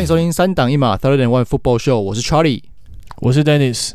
[0.00, 2.62] 欢迎收听三档一码 Third and One Football Show，我是 Charlie，
[3.18, 3.92] 我是 Dennis。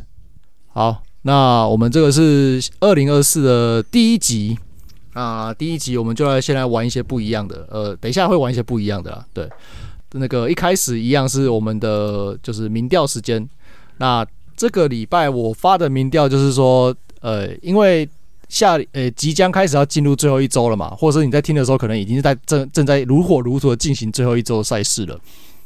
[0.68, 4.56] 好，那我们这个是二零二四的第一集
[5.14, 9.26] 啊，第一集我们就来先来玩一些不一样的，呃，等一下会玩一些不一样的啦。
[9.32, 9.50] 对，
[10.12, 13.44] 那个一开始一样是我们的就是民调时间。
[13.96, 14.24] 那
[14.56, 18.08] 这个礼拜我发的民调就是说，呃，因为
[18.48, 25.18] 下呃即将开始要进入最后一周了嘛，或者是你在听的时候，可能已经是在正正在如火如荼的进行最后一周赛事了。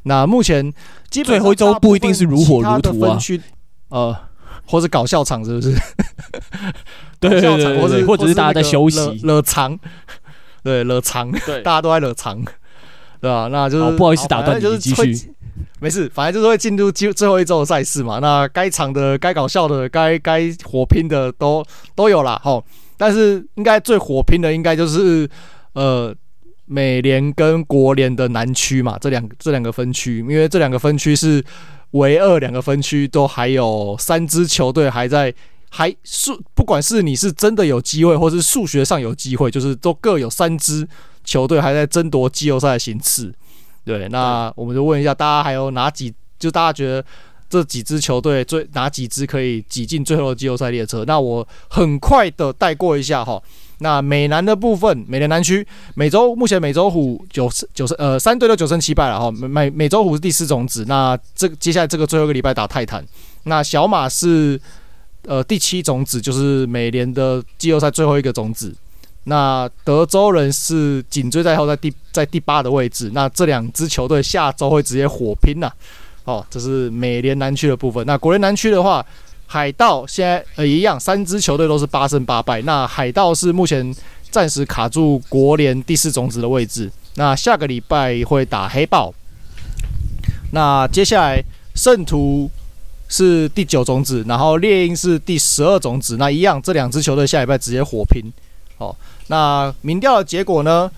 [0.04, 0.72] 那目前
[1.10, 3.18] 基本上最后一周不一定是如火如荼啊，
[3.88, 4.16] 呃，
[4.66, 5.74] 或者搞笑场是不是？
[7.20, 9.78] 对对对，对，或者或者是大家在休息，惹场，
[10.62, 12.42] 对，惹场，对， 大家都在惹场，
[13.20, 13.48] 对吧？
[13.50, 15.32] 那就是不好意思打断你，继续。
[15.78, 18.18] 没事，反正就是会进入最最后一周的赛事嘛。
[18.18, 22.62] 那该长的、该搞笑的、该该火拼的都都有了齁。
[22.98, 25.28] 但是应该最火拼的，应该就是
[25.72, 26.14] 呃
[26.72, 31.44] 美联跟国联的南区嘛，这两这两个分区，因为这两个分区是
[31.90, 35.34] 唯二两个分区都还有三支球队还在
[35.68, 40.86] 还数，不管是你是真的有机会，或是数学上有机会，就是都各有三支
[41.24, 43.34] 球队还在争夺季后赛的形次。
[43.84, 46.14] 对，那我们就问一下大家，还有哪几？
[46.38, 47.04] 就大家觉得
[47.48, 51.04] 这几支球队最哪几支可以挤进最后的季后赛列车？
[51.04, 53.42] 那我很快的带过一下哈。
[53.82, 59.30] 那美南的部分，美联南区，美洲目前美洲虎九九胜呃三队都九胜七败了哈。
[59.30, 63.04] 美美洲虎是第四种子，那这接下来这个最后一个礼拜打泰坦。
[63.44, 64.60] 那小马是
[65.26, 68.74] 呃第七种子，就是美联的季后赛最后一个种子。
[69.24, 73.10] 那德州人是紧追在后，在第在第八的位置。
[73.14, 75.72] 那这两支球队下周会直接火拼呐、啊。
[76.24, 78.04] 哦，这是美联南区的部分。
[78.06, 79.04] 那国联南区的话，
[79.52, 82.62] 海盗现在呃一样，三支球队都是八胜八败。
[82.62, 83.92] 那海盗是目前
[84.30, 86.88] 暂时卡住国联第四种子的位置。
[87.16, 89.12] 那下个礼拜会打黑豹。
[90.52, 91.42] 那接下来
[91.74, 92.48] 圣徒
[93.08, 96.16] 是第九种子，然后猎鹰是第十二种子。
[96.16, 98.22] 那一样，这两支球队下礼拜直接火拼。
[98.78, 98.94] 哦。
[99.26, 100.88] 那民调的结果呢？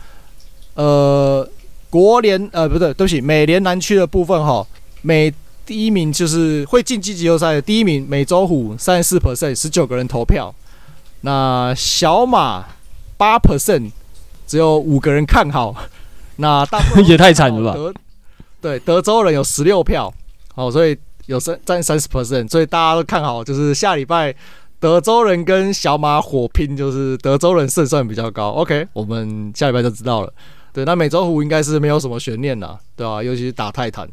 [0.75, 1.49] 呃，
[1.89, 4.67] 国联呃不对，对不起，美联南区的部分哈，
[5.01, 5.33] 美
[5.73, 10.55] 第一名就是会晋级季后赛的第一名，美洲虎三十四 percent，十九个人投票。
[11.23, 12.63] 那小马
[13.17, 13.91] 八 percent，
[14.47, 15.75] 只有五个人看好。
[16.37, 17.73] 那大部分 也太惨了吧？
[17.73, 17.95] 德
[18.61, 20.13] 对德州人有十六票，
[20.55, 20.95] 好，所以
[21.25, 24.35] 有三占三十 percent，所以大家都看好，就是下礼拜。
[24.79, 28.51] 德州人跟小马火拼，就是德州人胜算比较高。
[28.51, 30.31] OK，我们下礼拜就知道了。
[30.71, 33.23] 对，那美洲虎应该是没有什么悬念啦，对吧、啊？
[33.23, 34.07] 尤其是打泰坦。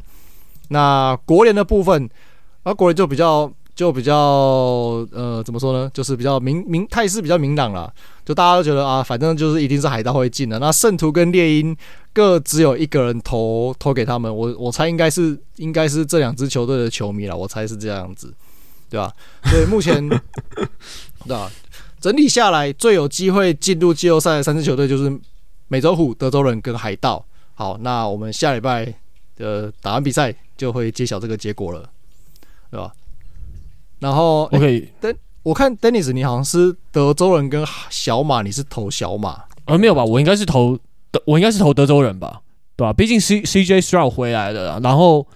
[0.70, 2.08] 那国联的部分，
[2.64, 4.16] 那、国联就比较就比较
[5.12, 5.90] 呃，怎么说呢？
[5.94, 7.92] 就是比较明明态势比较明朗了。
[8.24, 10.58] 就大家都觉得啊，反正就是一定是海盗会进的。
[10.58, 11.76] 那圣徒跟猎鹰
[12.12, 18.34] 各只有一个人投投给他们，我我猜应该是应该是这两支球队的球迷了，我猜是这样子。
[18.88, 19.12] 对吧？
[19.44, 20.04] 所以目前，
[21.24, 21.48] 对吧？
[22.00, 25.16] 整体下来，最有机会进入季后赛的三支球队就是
[25.68, 27.24] 美洲虎、德州人跟海盗。
[27.54, 28.92] 好，那我们下礼拜
[29.40, 31.90] 的打完比赛就会揭晓这个结果了，
[32.70, 32.92] 对吧？
[33.98, 35.12] 然后，OK，等
[35.42, 39.44] 我看 Dennis，你好像是德州人跟小马，你是投小马？
[39.64, 40.04] 呃，没有吧？
[40.04, 40.78] 我应该是投
[41.10, 42.42] 德，我应该是投德州人吧？
[42.76, 42.92] 对吧？
[42.92, 45.26] 毕竟 C CJ Stroud 回来了，然后。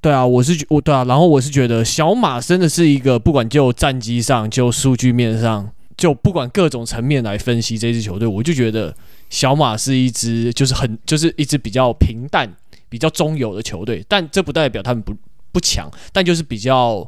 [0.00, 5.66] 对啊，我是我对啊，然后我是觉得小马真的是一个不管就战绩上、就数据面上、
[5.96, 8.94] 就不管各种层面来分析这支球队，我就觉得
[9.30, 12.46] 小马是一支就是很就是一支比较平淡、
[12.94, 14.06] 比较中游的球队。
[14.08, 15.12] 但这不代表他们不
[15.50, 17.04] 不强，但就是比较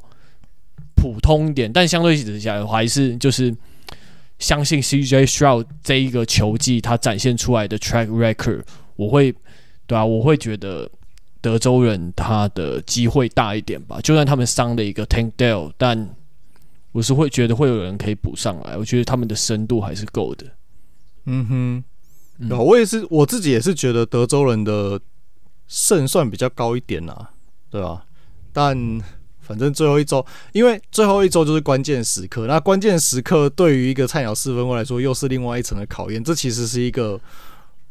[0.97, 1.73] 普通一点。
[1.73, 3.55] 但相对之下，我还是就是
[4.41, 8.65] 相信 CJ Stroud 这一个球技他展现出来的 track record，
[8.97, 9.33] 我会
[9.87, 10.91] 对啊，我会觉得。
[11.43, 16.17] 德州人他的机会大一点吧，就算他们伤了一个 Tank Dell，但
[16.91, 18.77] 我是会觉得会有人可以补上来。
[18.77, 20.45] 我觉得他们的深度还是够的。
[21.27, 21.85] 嗯哼，
[22.41, 25.01] 嗯，我也是，我自己也是觉得德州人的
[25.67, 27.31] 胜算比较高一点啊，
[27.71, 28.05] 对吧？
[28.53, 28.77] 但
[29.41, 36.23] 反正最后一周，因为最后一周就是关键时刻，那关键时刻对于一个菜鸟四分位来说，又是另外一层的考验。
[36.23, 37.21] 这其实是一个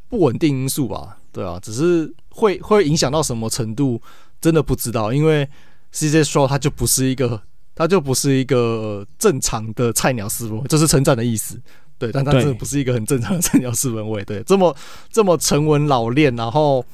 [0.09, 1.17] 不稳定因素吧？
[1.31, 2.13] 对啊，只是。
[2.37, 4.01] 会会影响到什么程度，
[4.41, 5.47] 真的不知道，因为
[5.93, 7.41] CJ Stroud 他就不是一个，
[7.73, 11.57] 他就不是一个正常的菜鸟四分位，这是成长的意思，
[11.97, 14.75] 对，但他真的不是一个很正常的菜鸟四分位，对，这么
[15.09, 16.85] 这么沉稳老练，然后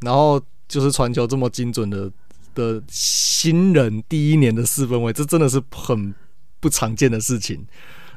[0.00, 2.10] 然后就是传球这么精准的
[2.54, 6.14] 的新人第一年的四分卫，这真的是很
[6.60, 7.64] 不常见的事情，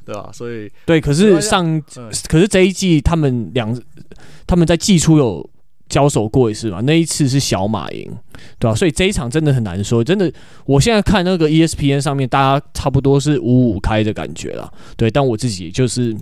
[0.06, 0.30] 对吧？
[0.34, 1.82] 所以对，可是上，
[2.28, 3.78] 可是这一季他们两
[4.46, 5.50] 他们在季初有。
[5.92, 8.10] 交手过一次嘛，那一次是小马赢，
[8.58, 8.74] 对吧、啊？
[8.74, 10.32] 所以这一场真的很难说，真的，
[10.64, 16.16] 我现在看那个 ESPN 上面，大家差不多是五五开的感觉了，对，但我自己就是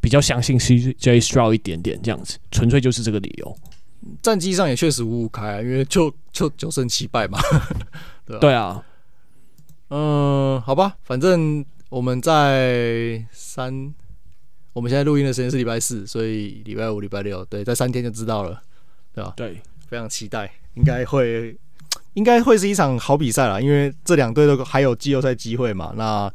[0.00, 3.56] 比较相信 CJ Stroud 一点点这样子，纯粹就是这个理由。
[4.22, 7.38] 战绩上也确实五五开啊，因为就就九胜七败嘛，
[8.26, 8.40] 对吧？
[8.40, 8.84] 对啊，
[9.90, 13.94] 嗯，好吧，反正我们在三。
[14.74, 18.62] 我们现在录音的时间是礼拜四，所以礼拜五、礼拜六，对，在三天就知道了，
[19.12, 19.32] 对吧？
[19.34, 21.58] 对，非常期待，应该会，
[22.14, 26.32] 应该会是一场好比赛啦，因为这两队都还有季后赛机会嘛，那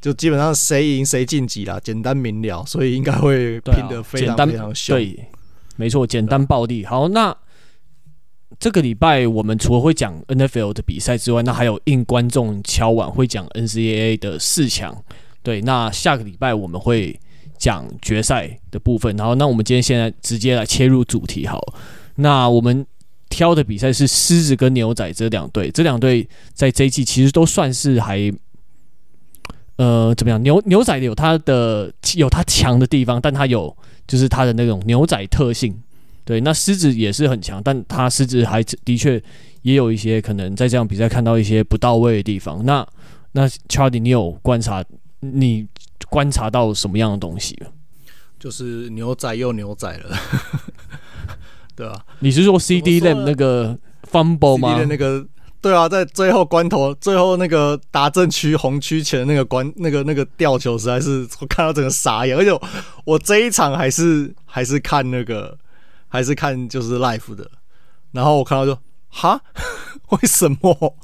[0.00, 4.96] 就基本上谁赢谁晋级啦，简单明了，所以应该会拼得非常非常凶。
[4.96, 5.28] 对，
[5.76, 6.84] 没错，简单暴力。
[6.84, 7.36] 好，那
[8.58, 14.96] 这个礼拜我们除了会讲 NFL 的比赛之外，那还有应观众敲碗会讲 NCAA 的四强。
[15.42, 17.18] 对，那下个礼拜我们会。
[17.58, 21.58] 讲决赛的部分，然后那我们今天现在直接来切入主题好。
[22.16, 22.86] 那我们
[23.30, 28.30] 挑的比赛是狮子跟牛仔这两队，这两队在这一季其实都算是还，
[29.76, 30.42] 呃，怎么样？
[30.42, 33.74] 牛牛仔有它的有它强的地方，但它有
[34.06, 35.76] 就是它的那种牛仔特性。
[36.24, 39.22] 对，那狮子也是很强，但它狮子还的确
[39.62, 42.64] 也有一些可能在这样比赛看到一些不到位的地方。
[42.64, 42.86] 那
[43.32, 44.84] 那 Charlie，你有观察
[45.20, 45.66] 你？
[46.08, 47.58] 观察到什么样的东西？
[48.38, 50.16] 就是牛仔又牛仔了，
[51.74, 53.76] 对啊，你是说 CD Lamb 那个
[54.08, 54.84] fumble 吗？
[54.84, 55.26] 那个
[55.66, 62.36] 对啊，在最后关头，最后那个达阵区红区前那个关那个那个吊球，实在是我看到整个傻眼。
[62.36, 62.62] 而且我，
[63.04, 65.58] 我这一场还是还是看那个
[66.06, 67.50] 还是看就是 life 的，
[68.12, 68.78] 然后我看到就
[69.08, 69.40] 哈，
[70.10, 70.94] 为什么？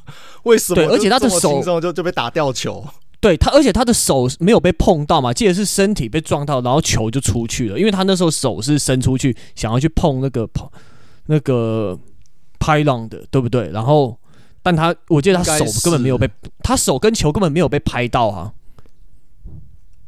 [0.44, 0.76] 为什么？
[0.76, 2.87] 对，而且他的手就就被打吊球。
[3.20, 7.76] 对他，而且他的手没有被碰到嘛，记得是身体被撞到，然后球就出去了。
[7.76, 10.70] 因为他那时候手是伸出去，想要去碰那个碰
[11.26, 11.99] 那个
[12.61, 13.69] pylon 的，对不对？
[13.70, 14.17] 然后，
[14.62, 16.31] 但他我记得他手根本没有被，
[16.62, 18.53] 他手跟球根本没有被拍到啊。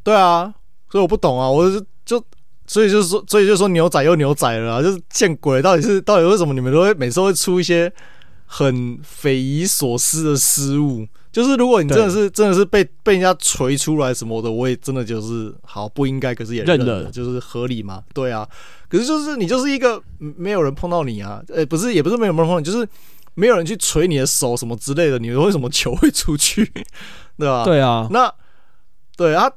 [0.02, 0.54] 对啊，
[0.90, 2.24] 所以我不懂啊，我就就
[2.66, 5.60] 所以就是说，所以就是说牛仔又牛仔了，就是见鬼！
[5.60, 7.92] 到底是到底为什么你们都会每次会出一些
[8.46, 11.06] 很匪夷所思的失误？
[11.32, 18.02] 就是如果你真的是真的是被被人家锤出来什么的，我也真的就是好不应该，可是也认了，就是合理嘛？
[18.12, 18.48] 对啊，
[18.88, 22.86] 可是就是你就是一个没有人碰到你啊，呃，不是也不是没有人碰到你，就是
[23.34, 26.64] 没有人去捶你的手什么之类的，你为什么球会出去？
[27.38, 27.64] 对吧？
[27.64, 28.32] 对啊，那
[29.16, 29.50] 对啊，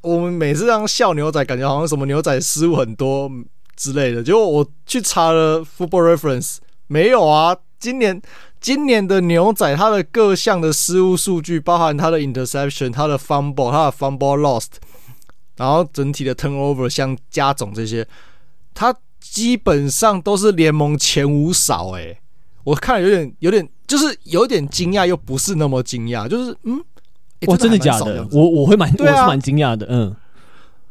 [0.00, 3.30] 我们每次这样笑牛仔，感觉好像什么牛仔失误很多
[3.76, 8.20] 之类的，结果我去查了 Football Reference，没有啊，今年。
[8.60, 14.68] 今年的牛仔，他的各项的失误数据，包含他的 interception、他的 fumble、他的 fumble lost，
[15.56, 18.08] 然后整体的 turnover 像加总这些，
[18.72, 21.90] 他基本上都是联盟前五少。
[21.90, 22.18] 诶，
[22.64, 26.82] 我看了有点有点，就是有点惊讶，又不是那么惊讶，就是嗯，
[27.46, 28.26] 哇，真的假的？
[28.32, 30.14] 我我会蛮，我是蛮惊讶的，嗯，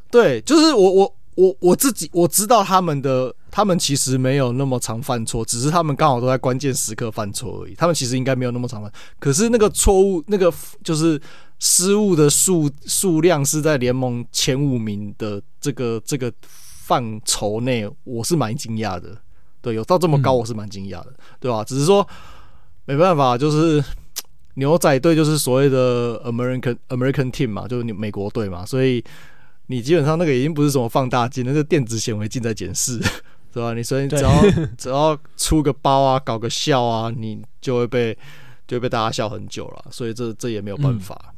[0.09, 3.35] 对，就是我我我我自己我知道他们的。
[3.55, 7.75] 他们其实没有那么常犯错，只是他们刚好都在关键时刻犯错而已。
[7.75, 10.51] 他们其实应该没有那么常犯，可是那个错误，那个
[10.83, 11.21] 就是
[11.59, 19.15] 失误的数数量是在联盟前五名的这个这个范畴内，我是蛮惊讶的。
[19.63, 21.63] 对，有到这么高，我是蛮惊讶的，对吧？
[21.63, 22.08] 只是说
[22.86, 23.84] 没办法，就是
[24.55, 29.03] 牛仔队就是所谓的 American American Team 嘛，就是你美国队嘛，所以
[29.67, 33.00] 你基本上那个已经不是什么放大镜，那个电子显微镜在检视。
[33.53, 33.75] 对吧？
[33.75, 34.32] 你所以只要
[34.75, 38.17] 只要出个包啊，搞个笑啊，你就会被
[38.67, 39.86] 就会被大家笑很久了。
[39.91, 41.15] 所以这这也没有办法。
[41.27, 41.34] 嗯、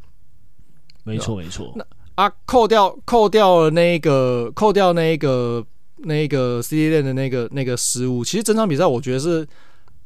[1.03, 1.73] 没错没错。
[1.75, 5.61] 那啊，扣掉扣掉了那个扣掉那个
[5.97, 9.47] 那个 CD 链的那个那个失误，其实整场比赛我觉得是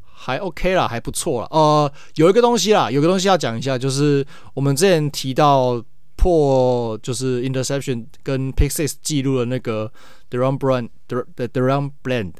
[0.03, 1.48] 还 OK 啦，还不错啦。
[1.51, 5.84] 呃，有一个东西啦，有个东西要讲一下，就是我们之前提到。
[6.22, 9.89] 破就是 interception 跟 pick six 记录的那个
[10.29, 12.34] DaRon Bland，the DaRon Bland，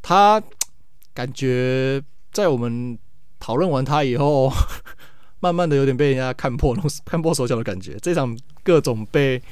[0.00, 0.40] 他
[1.12, 2.00] 感觉
[2.30, 2.96] 在我们
[3.40, 4.52] 讨论完他以后，
[5.42, 6.72] 慢慢的有点被人家看破，
[7.04, 7.96] 看破手脚的感觉。
[8.00, 9.42] 这场各种被，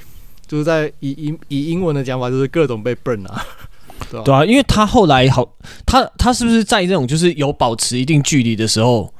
[0.47, 3.45] 就是在以以以英文的讲法，就是各种被 burn 啊，
[4.23, 5.47] 对啊，因为他后来好，
[5.85, 9.13] 他他是不是在这种就是有保持一定距离的时候，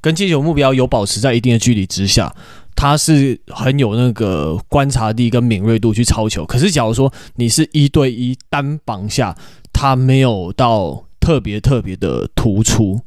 [0.00, 2.34] 跟接球目标有保持在一定的距离之下？
[2.74, 9.36] 他是很有那个观察力跟敏锐度去抄球，可是假如说你是一对一单绑下，
[9.74, 13.02] 他没有到特别特别的突出，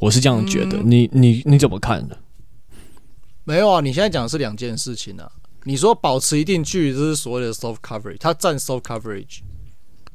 [0.00, 0.78] 我是这样觉得。
[0.78, 2.16] 嗯、你你你怎么看呢？
[3.44, 5.30] 没有啊，你现在讲的是两件事情啊。
[5.64, 9.40] 你说保持一定距离，这是所谓的 soft coverage，他占 soft coverage。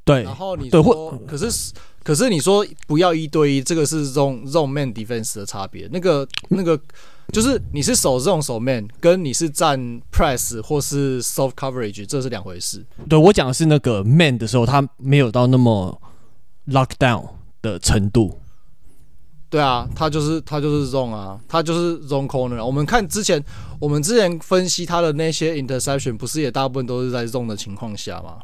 [0.06, 1.74] 对，然后你对说，可是
[2.04, 5.88] 可是你说不要一对一，这个是 zone zone man defense 的差别。
[5.94, 6.78] 那个那个
[7.32, 9.80] 就是你是守 zone 守 man，跟你是占
[10.12, 12.86] press 或是 soft coverage，这是两回事。
[13.08, 16.02] 对，我讲的是那个 man 的时候，他没有到那么
[16.68, 17.30] lock down
[17.62, 18.38] 的程度。
[19.54, 22.66] 对啊，他就是他就是 zone 啊，他就是 zone corner。
[22.66, 23.40] 我们看之前，
[23.80, 28.40] 我们之前分析他的那些 interception，不是也大部分都是在 zone 的情况下吗？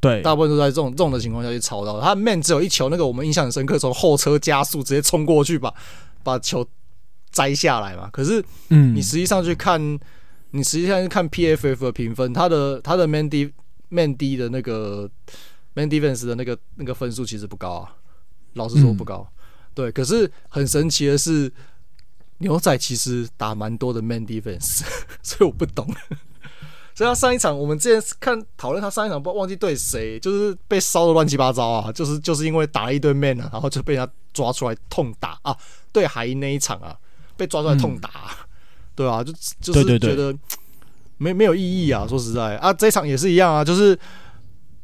[0.00, 2.00] 对，大部分都在这种这种的情况下去抄到。
[2.00, 5.74] 他 man 只有一球，那个我们印象很深刻，从后车加速直接冲过去把
[6.22, 6.66] 把球
[7.30, 8.08] 摘下来嘛。
[8.10, 10.00] 可是，嗯，你实际上去看，嗯、
[10.52, 13.52] 你实际上去看 PFF 的评分，他的他的 man D
[13.90, 15.10] man D 的那个
[15.74, 17.92] man defense 的那个那个分数其实不高啊，
[18.54, 19.28] 老实说不高。
[19.30, 19.34] 嗯
[19.78, 21.52] 对，可是很神奇的是，
[22.38, 24.82] 牛仔其实打蛮多的 man defense，
[25.22, 25.86] 所以我不懂。
[26.96, 35.56] 所以他上一场我们之前看讨论他上一场，不忘记对谁，就是被烧的乱七八糟啊，就是就是因为打了一堆 man 啊，然后就被他抓出来痛打啊。
[35.92, 36.98] 对海鹰那一场啊，
[37.36, 38.46] 被抓出来痛打，啊，嗯、
[38.96, 40.36] 对啊，就就是觉得
[41.18, 42.04] 没没有意义啊。
[42.04, 43.96] 说实在啊，这一场也是一样啊，就是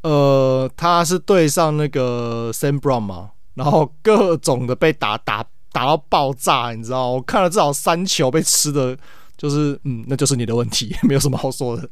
[0.03, 3.31] 呃，他是对上那个 Sam Brown 嘛。
[3.55, 7.13] 然后各种的被打打打到爆炸，你知道？
[7.13, 8.97] 我看了至少三球被吃的，
[9.37, 11.89] 就是嗯，那就是你的问题， 没有什么好说的，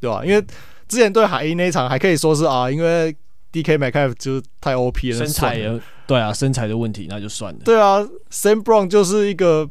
[0.00, 0.24] 对吧？
[0.24, 0.40] 因为
[0.88, 3.14] 之前对海鹰那一场还可以说是啊，因为
[3.52, 7.60] DK Metcalf 就是太 OP 了，身材也对啊，身材的问题那就算了。
[7.64, 8.00] 对啊
[8.30, 9.68] ，Sam Brown 就是一个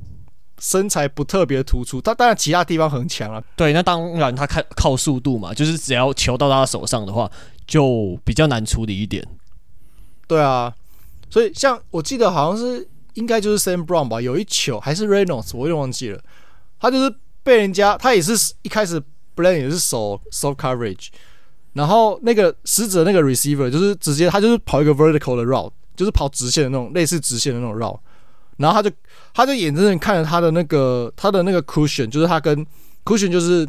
[0.60, 3.44] 身材不特别突出，他当然其他地方很强啊。
[3.56, 7.30] 对，那当然他看靠速度嘛，就是只要球到他手上的话，
[7.68, 9.24] 就比较难处理一点。
[10.28, 10.74] 对啊。
[11.32, 16.22] 所以，像我记得好像是应该就是 Sam Brown 吧，有一球还是 Reynolds，我有点忘记了。
[16.78, 19.02] 他就是被人家，他也是一开始
[19.36, 21.08] Bland 也是守 soft coverage，
[21.74, 28.00] 然后那个死者那个 receiver 就是直接他就是跑一个 vertical 的 route，就是跑直线的那种类似直线的那种 route，
[28.58, 28.96] 然后他就
[29.34, 32.66] 他就眼睁睁看着他的那个他的那个 cushion，就是他跟
[33.06, 33.66] cushion 就是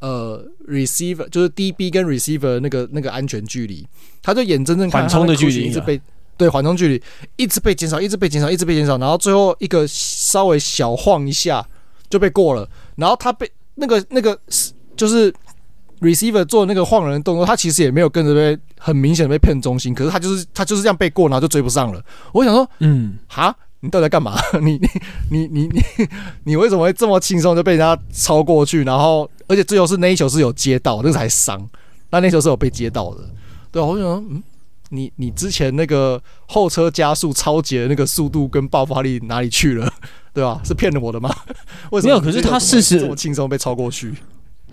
[0.00, 3.86] 呃 receiver 就是 DB 跟 receiver 那个那个安全距离，
[4.22, 5.98] 他就眼睁睁看着他的 cushion 一直被。
[6.38, 7.02] 对，缓冲距离
[7.36, 11.66] 一直被减少，一直被减少，一直被减少，然后最后一个稍微小晃一下
[12.08, 12.66] 就被过了。
[12.94, 14.38] 然后他被那个那个
[14.96, 15.34] 就是
[16.00, 22.00] receiver 做那个晃人的动作，他其实也没有跟着被很明显的被骗中心，可是他就是他就是这样被过，然后就追不上了。
[22.32, 24.40] 我想说，嗯，哈，你到底在干嘛？
[24.62, 24.78] 你
[25.30, 26.08] 你你你你
[26.44, 28.84] 你为什么会这么轻松就被人家超过去？
[28.84, 31.68] 然后而且最后是那一球是有接到，那个才伤，
[32.10, 33.28] 那那球是有被接到的。
[33.72, 34.40] 对，我想说，嗯。
[34.90, 39.92] 你你之前那个后车加速超捷的那个速度跟爆发力哪里去了？
[40.32, 40.60] 对吧？
[40.64, 41.34] 是骗了我的吗？
[41.90, 42.14] 为什么？
[42.14, 44.14] 没有，可是他四十这么轻松被超过去。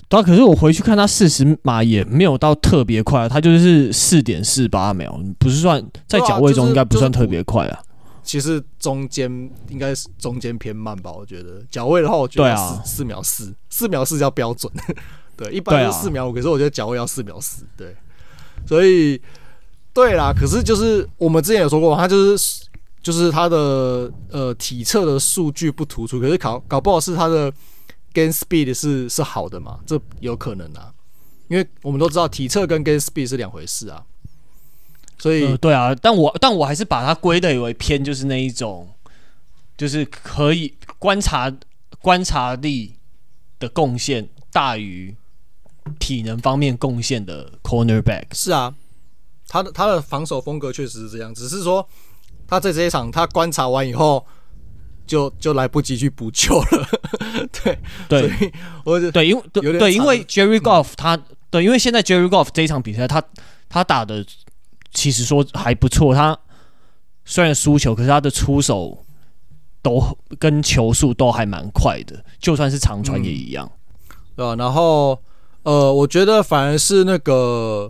[0.07, 7.79] 对啊，可是我回去看他四十码也没有到特别快，他就是四点四八秒，不是算在脚位中应该不算特别快啊。
[8.21, 9.29] 其实中间
[9.69, 11.11] 应该是中间偏慢吧？
[11.11, 14.71] 我觉得脚位的话，我觉得四四秒四，四秒四叫标准。
[15.35, 17.65] 对，一般是四秒五，可是我觉得脚位要四秒四。
[17.75, 17.95] 对，
[18.67, 19.19] 所以。
[19.95, 22.65] 对啦，可是就是我们之前有说过，他就是
[23.01, 27.49] 就是他的呃体测的数据不突出，可是搞搞不好是他的
[28.13, 29.79] gain speed 是是好的嘛？
[29.87, 30.93] 这有可能啊，
[31.47, 34.03] 因为我们都知道体测跟 gain speed 是两回事啊。
[35.17, 38.89] 所以、呃、对啊，但我但我还是把它归类为偏，就是那一种，
[39.77, 41.49] 就是可以观察
[42.01, 42.95] 观察力
[43.59, 45.15] 的贡献大于
[45.97, 48.25] 体能方面贡献的 cornerback。
[48.33, 48.75] 是啊。
[49.47, 51.87] 他的他的防守风格确实是这样，只是说
[52.47, 54.25] 他在这一场他观察完以后
[55.05, 56.89] 就就来不及去补救了。
[57.51, 57.77] 对
[58.09, 61.15] 对，我对因为对对因为 Jerry Golf 他
[61.49, 63.21] 对因为现在 Jerry Golf 这一场比赛他
[63.69, 64.25] 他打的
[64.91, 66.37] 其实说还不错，他
[67.23, 69.05] 虽然输球，可是他的出手
[69.81, 73.71] 都跟球速都还蛮快的，就算是长传也一样，
[74.35, 74.57] 对吧、嗯？
[74.57, 75.21] 然后
[75.63, 77.89] 呃，我觉得反而是那个。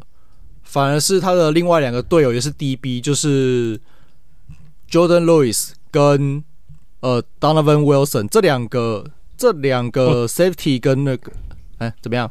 [0.76, 3.80] 反而是他的另外两个队友也是 DB，就是
[4.92, 6.44] Jordan Lewis 跟
[7.00, 9.06] 呃 Donovan Wilson 这两个
[9.38, 11.32] 这两个 Safety 跟那个
[11.78, 12.30] 哎、欸、怎么样？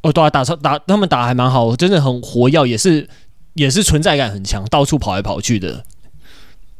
[0.00, 3.06] 哦，对啊，打超打他们打还蛮好，真的很活跃，也是
[3.52, 5.84] 也是存在感很强，到处跑来跑去的。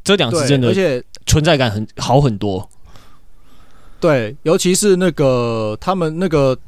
[0.03, 2.71] 这两支真的，而且存在感很好很多。
[4.01, 6.59] 对，尤其是那个他们那个。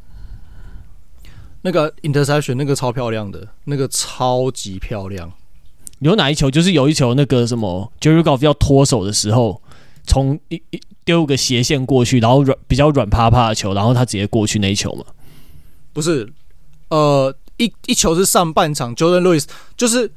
[1.64, 5.33] 那个 interception 那个超漂亮的，那个超级漂亮。
[6.00, 6.50] 有哪一球？
[6.50, 9.62] 就是有一球，那个什么 Jerry Goff 要脱手的时候，
[10.06, 15.06] 从一一丢个斜线过去，然后软比较软趴趴的球，然后他直接过去那一球嘛？
[15.94, 16.30] 不是，
[16.90, 20.11] 呃，一一球是上半场 Jordan Lewis 就是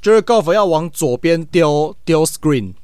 [0.00, 2.74] Jerry Goff 要往左边丢丢 screen，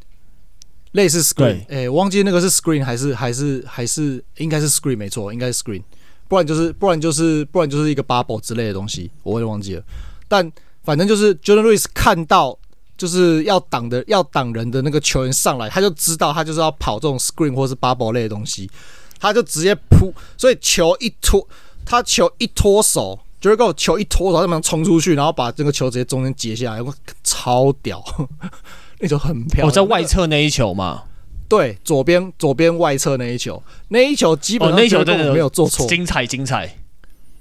[0.90, 5.82] 类似 screen，哎、欸，忘记那个是 screen 还是还是还是应该是 screen 没错，应该是 screen，
[6.28, 9.82] 不然就是不然就是不然就是一个 bubble 之类的东西，我也忘记了。
[10.28, 10.52] 但
[10.84, 12.56] 反正就是 Jourdan Lewis 看到
[12.96, 18.70] 就是要挡的要挡人的那个球员上来，他就知道他就是要跑这种 screen 或是 bubble 类的东西，
[19.18, 21.48] 他就直接扑，所以球一脱，
[21.84, 23.18] 他球一脱手。
[23.40, 26.92] Jared Goff 球一脱手，他马上冲出去，然后把这个球直接中间截下来，我
[27.22, 28.04] 超屌，
[28.98, 29.68] 那球很漂亮。
[29.68, 31.04] 哦，在外侧那一球嘛？
[31.48, 36.76] 对，左边左边外侧那一球，那一球基本上 Jared Goff 没有做错，精彩精彩。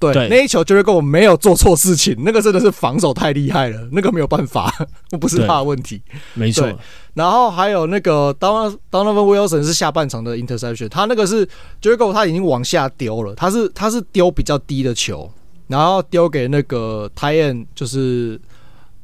[0.00, 4.72] 对，对那一球 Jared Goff 没有做错事情，那个真的是防守太厉害了，那个没有办法，
[5.10, 6.00] 那不是他的问题。
[6.34, 6.72] 没错。
[7.14, 11.44] 然后还有那个 Donovan Wilson 是下半场的 interception，他那个是
[11.82, 15.30] Jared Goff 他已经往下丢了，他是他是丢比较低的球。
[15.66, 18.40] 然后丢给那个 end 就是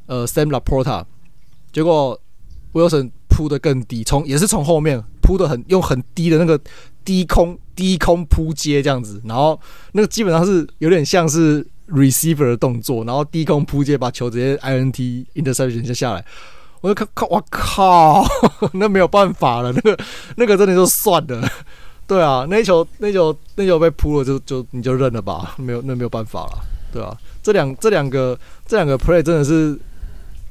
[0.06, 1.04] 呃 Sam Laporta，
[1.72, 2.18] 结果
[2.72, 6.60] Wilson 扑的更低，从也是从后面扑的很用很低的那个
[7.04, 9.60] 低空低空扑接这样子，然后
[9.92, 16.24] 那个基本上是有点像是 receiver 的动作，然后低空扑接把球直接 INT interception 就下来，
[16.80, 18.24] 我就看靠我靠，
[18.74, 19.98] 那没有办法了，那个
[20.36, 21.50] 那个真的就算了。
[22.06, 26.58] 对啊，那球那球那球被扑了，就就你就认了吧，没有那没有办法了，
[26.92, 29.78] 对啊，这两这两个这两个 play 真的是，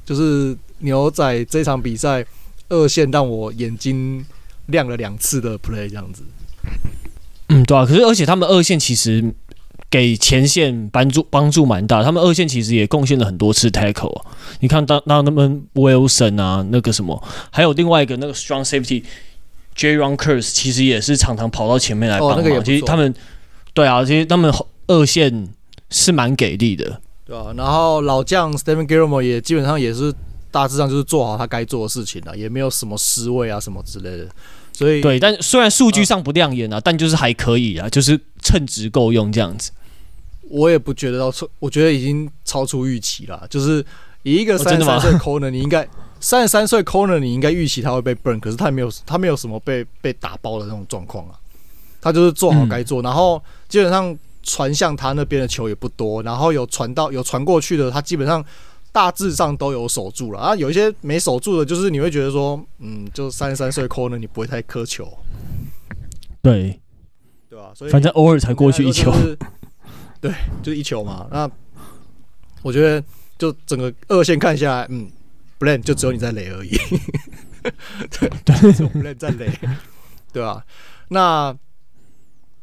[0.04, 2.26] 就是牛仔这场比赛
[2.74, 4.24] 二线让我眼睛
[4.66, 6.22] 亮了两次的 play 这样子。
[7.48, 9.34] 嗯，对啊，可是而且他们二线其实
[9.90, 14.26] 给前线帮助帮助蛮大，他们二线其实也贡献了很多次 tackle 啊。
[14.60, 19.04] 你看当当他们 Wilson 啊，那个什么，还有另外一个那个 strong safety。
[19.76, 22.38] Jayron Kearse 其实也是常常跑到前面来帮忙。
[22.38, 23.12] 哦那个、其实他们，
[23.72, 24.48] 对啊，其实他们
[24.86, 25.48] 二线
[25.90, 27.52] 是蛮给力的，对啊。
[27.56, 30.14] 然后老将 Steven Gilmore 也基本上也是
[30.54, 34.28] 大致上就是做好他该做的事情了，也没有什么失位啊什么之类的。
[34.72, 39.72] 所以对，但虽然数据上不亮眼啊，呃、但就是还可以啊，就是称职够用这样子。
[40.48, 43.44] 我也不觉得到超，我觉得已经超出预期了。
[43.50, 43.84] 就是
[44.22, 45.88] 以一个三十三岁 corner，你应该。
[46.20, 51.34] 三十三岁 corner，你应该预期他会被 burn，可是他没有，他没有什么被被打包的那种状况啊。
[52.00, 58.42] 他就是做好该做，嗯、然后基本上传向他那边的球也不多，然后有传到有传过去的，他基本上
[58.94, 60.54] 大致上都有守住了啊。
[60.54, 65.12] 有一些没守住的，就是你会觉得说，嗯，就三十三岁 corner，你不会太苛求。
[66.40, 66.80] 对，
[67.50, 67.72] 对吧？
[67.74, 69.38] 所以反正偶尔才过去一球，就是、
[70.20, 71.26] 对，就是一球嘛。
[71.32, 71.50] 那
[72.62, 73.04] 我觉得
[73.36, 75.10] 就整个二线看下来，嗯。
[75.56, 76.76] Bland 就只有你在垒而已，
[78.10, 79.48] 对 对，只有 Bland 在垒，
[80.32, 80.62] 对吧？
[81.08, 81.56] 那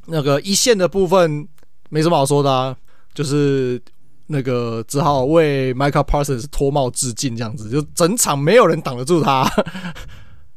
[0.07, 1.47] 那个一线的部分
[1.89, 2.75] 没什么好说的啊，
[3.13, 3.81] 就是
[4.27, 9.49] 那个只好为 Micah Parsons 脱帽致敬，这样子，就整场没有人挡得住他。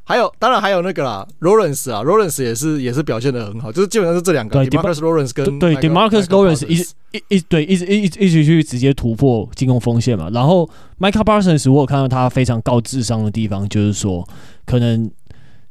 [0.06, 6.76] 还有，当然还有那个啦，Lawrence 啊，Lawrence 也是也是表现的很好，就是基本上是这两个对，Demarcus Lawrence 跟对 Demarcus Lawrence 一
[7.16, 10.28] 一一对一直一一直去直接突破进攻锋线嘛。
[10.30, 10.68] 然后
[11.00, 14.28] Michael Parsons 我有看到他非常高智商的地方，就是说
[14.66, 15.10] 可能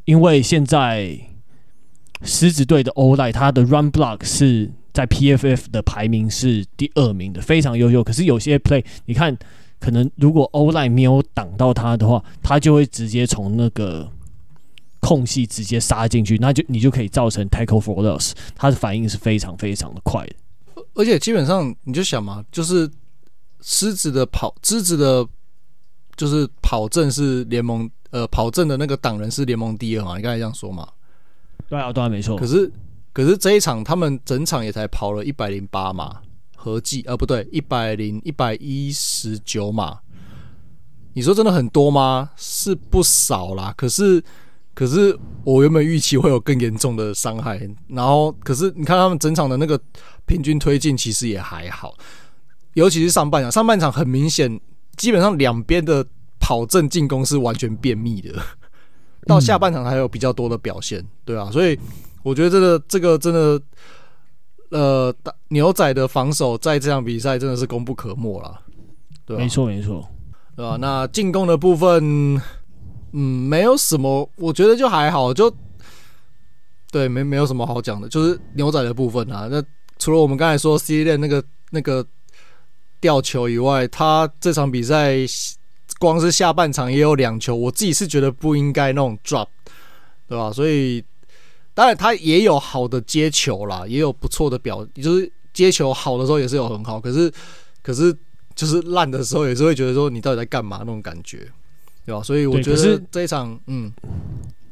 [0.06, 1.16] 因为现在
[2.24, 8.04] 狮子队的 O-line 他的 Run Block 是在 PFF 的排名是第二名的，非常优秀。
[8.04, 9.38] 可是有些 Play 你看，
[9.80, 14.10] 可能如果 O-line 没有挡到他的话，他就会直接从那个。
[15.06, 20.36] 空隙直接杀进去，那就你就可以造成 tackle for loss，他的反应是非常非常的快的。
[20.94, 22.90] 而且基本上你就想嘛，就是
[23.60, 25.28] 狮子的跑，狮子的，
[26.16, 30.88] 就是跑阵是联盟呃跑阵的那个挡人是联盟第二嘛，你刚才这样说嘛？
[31.68, 32.38] 对啊，对啊，没错。
[32.38, 32.72] 可是
[33.14, 36.22] 可是这一场他们整场也才跑了一百零八码，
[36.58, 40.00] 合计呃不对，一百零一百一十九码。
[41.14, 42.32] 你说真的很多吗？
[42.36, 44.22] 是不少啦，可是。
[44.76, 49.80] 可是我原本预期会有更严重的伤害，然后可是你看他们整场的那个
[50.26, 51.94] 平均推进其实也还好，
[52.74, 54.60] 尤其是上半场，上半场很明显，
[54.98, 56.04] 基本上两边的
[56.40, 58.34] 跑阵进攻是完全便秘的，
[59.28, 61.78] 到下半场还有比较多的表现，对啊，所以
[62.24, 63.62] 我觉得这个这个真的，
[64.70, 65.16] 呃，
[65.50, 68.60] 牛仔的防守在这场比赛真的是功不可没了，
[69.26, 70.04] 对，没错没错，
[70.56, 70.78] 对吧？
[70.80, 72.42] 那进攻的部分。
[73.16, 75.56] 嗯，没有什么，我觉得就还好，就
[76.92, 79.48] 对，没没有什么好讲的，就是牛仔的部分啊。
[79.52, 79.64] 那
[80.00, 82.04] 除了我们刚才说 C 链那个那个
[83.00, 85.16] 吊球以外，他这场比赛
[86.00, 89.46] 光是下半场也有两球，我自己是觉得不应该那种 drop，
[90.28, 90.52] 对吧？
[90.52, 91.06] 所以
[91.74, 97.32] 当然他也有好的接球啦，也有不错的表，就是接球好的时候也是有很好，可是
[97.82, 98.16] 可是
[98.56, 101.40] 就是烂的时候，也是会觉得说你到底在干嘛那种感觉，
[102.06, 102.22] 对吧？
[102.22, 103.92] 所以我觉得这一场，嗯，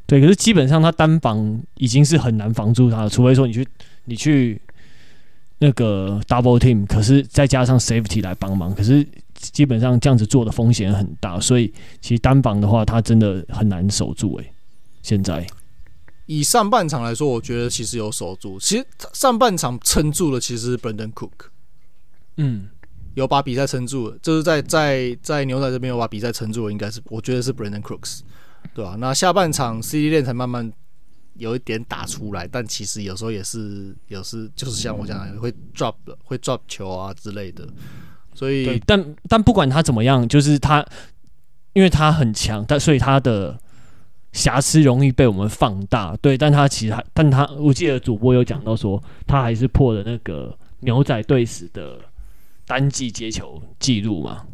[0.06, 3.68] 对，可是基本上他单防已经是很难防住他了，除非说你去
[4.06, 4.62] 你去
[5.58, 14.54] 那个 double team，可是再加上 safety 来帮忙，可是基本上这样子做的风险很大，所以其实单防的话，他真的很难守住诶、欸。
[15.02, 15.46] 现在
[16.32, 21.32] 以上半场来说，我觉得其实有守住，其实上半场撑住了，其实是 Brandon Cook，
[22.38, 22.70] 嗯。
[23.14, 28.22] 有把比赛撑住了，就是在在在牛仔这边有把比赛撑住了，应该是我觉得是 Brandon Cooks，
[28.74, 28.96] 对吧、啊？
[28.98, 30.72] 那下半场 CD Lamb 才慢慢
[31.34, 37.68] 有一点打出来，但其实有时候也是有时就是像我讲的会 drop 的，会 drop 球啊之类的。
[38.34, 40.86] 所以，但但不管他怎么样，就是他
[41.74, 43.60] 因为他很强，但所以他的
[44.34, 46.16] 瑕疵容易被我们放大。
[46.18, 51.98] 对，但他其实还，但他我记得主播有讲到说，他还是破了那个牛仔队史的。
[52.64, 54.46] 单季接球记录嘛？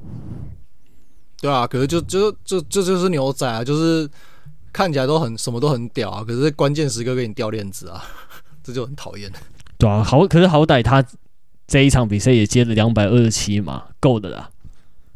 [1.40, 4.10] 对啊，可是就就就这就，就是牛仔啊，就是
[4.74, 8.04] 看起来都很什么都很屌啊，可是关键时刻给你掉链子啊，
[8.64, 9.32] 这就很讨厌。
[9.78, 11.06] 对啊，好，可是好歹他
[11.68, 14.50] 这一场比赛也接了两百二十七嘛，够的啦。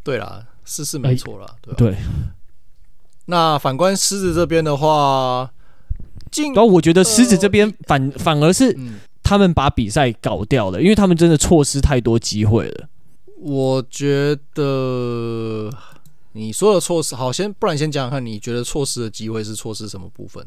[0.04, 1.78] 对啦，是是没错啦，欸、对吧？
[1.78, 1.95] 对。
[3.31, 5.49] 那反观狮子这边的话，
[6.29, 8.71] 进，然后我觉得狮子这边反、呃、反而是。
[8.77, 12.89] 嗯他们把比赛搞掉了，因为他们真的错失太多机会了。
[13.37, 15.69] 我觉得
[16.33, 20.45] 你说的错失，好，先不然先讲讲看，你觉得错失的机会是错失什么部分？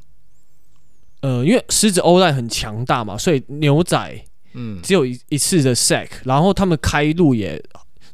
[1.22, 7.62] 呃，因为狮子 O-line 很强大嘛，所以牛仔嗯只有一一次的 sack，然后他们开路也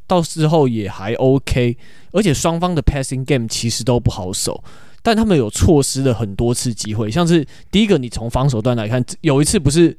[0.07, 1.77] 到时候也还 OK，
[2.13, 4.63] 而且双方的 passing game 其实都不好守，
[5.03, 9.97] 但他们有错失了很多次机会，像是第一个，你从防守端来看，有一次不是。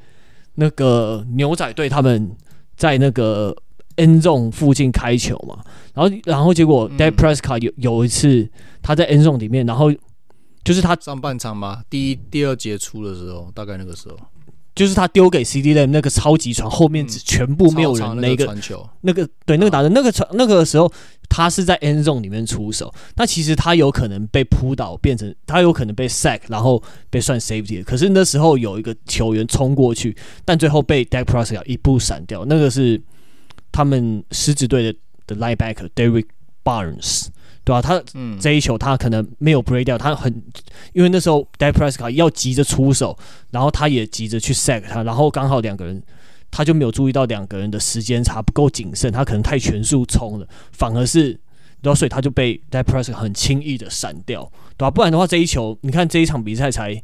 [0.56, 2.30] 那个牛仔队他们
[2.76, 3.56] 在那个
[3.95, 8.47] end zone 附近开球嘛，然后然后结果 Dak Prescott 有有一次
[8.82, 9.89] 他在 end zone 里面，然后
[10.65, 14.17] 就是他上半场嘛，第一第二节出的时候，大概那个时候，
[14.75, 20.91] 就是他丢给 CD Lamb 那个超级传，后面只全部没有人那个传球，那个对那个打的那个传那个时候。
[21.34, 27.81] 他是在 end zone 里面出手，那其实他有可能被扑倒，变成他有可能被 sack，然后被算 safety。
[27.86, 32.43] 可是那时候有一个球员冲过去，但最后被 Dak Prescott 一步闪掉。
[32.43, 33.01] 那个是
[33.71, 34.93] 他们狮子队的
[35.25, 36.25] 的 linebacker Derrick
[36.65, 37.27] Barnes，
[37.71, 37.81] 对吧、啊？
[37.81, 38.03] 他
[38.39, 40.43] 这一球他可能没有 break 掉，他很
[40.91, 43.17] 因为那时候 Prescott 要急着出手，
[43.51, 46.03] 然后他也急着去 sack 他，然后刚好两个人。
[46.53, 51.29] 他就没有注意到两个人的时间差不够谨慎，他可能太全速冲了，反而是，
[51.81, 54.43] 然后所以他就被 Prescott 很轻易的闪掉，
[54.75, 54.91] 对吧、啊？
[54.91, 57.01] 不然的话，这一球，你看这一场比赛才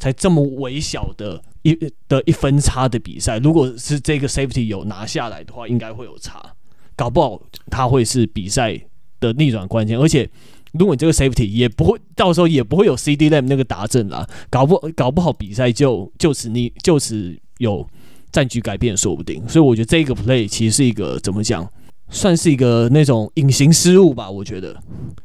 [0.00, 1.78] 才这么微小的一
[2.08, 6.54] 的一分差的比赛，如果是这个 Safety 有拿下来的话，应该会有差，
[6.96, 8.80] 搞不好他会是比赛
[9.20, 10.28] 的逆转关键，而且
[10.72, 17.86] 如果你这个 Safety 也不会到时候也不会有 CD Lamb 那个达阵啦，搞不搞不好比赛就就此逆就此有。
[18.30, 21.66] 战局改变说不定，所以我觉得这个 play 其实是一个怎么讲，
[22.10, 24.30] 算是一个那种隐形失误吧。
[24.30, 24.78] 我觉得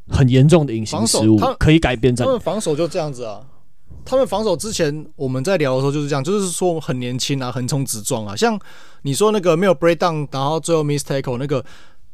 [0.07, 2.25] 很严重的隐形失误，可以改变战。
[2.25, 3.41] 他们防守就这样子啊，
[4.05, 8.33] 他们防守之前我们在聊的时候就是这样，就是说很年轻啊，横冲直撞啊。
[8.37, 8.57] 像
[9.01, 11.63] 你说那个没有 break down，然后最后 miss tackle 那个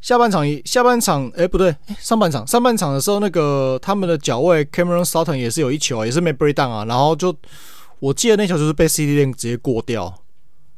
[0.02, 7.36] 下半场一下半场，哎、不对，上半场上半场的时候那个他们的脚位 Cameron Sutton 也是有一球，也是没 break down 啊，然后就
[8.00, 10.24] 我记得那球就是被 CD Lamb 直接过掉。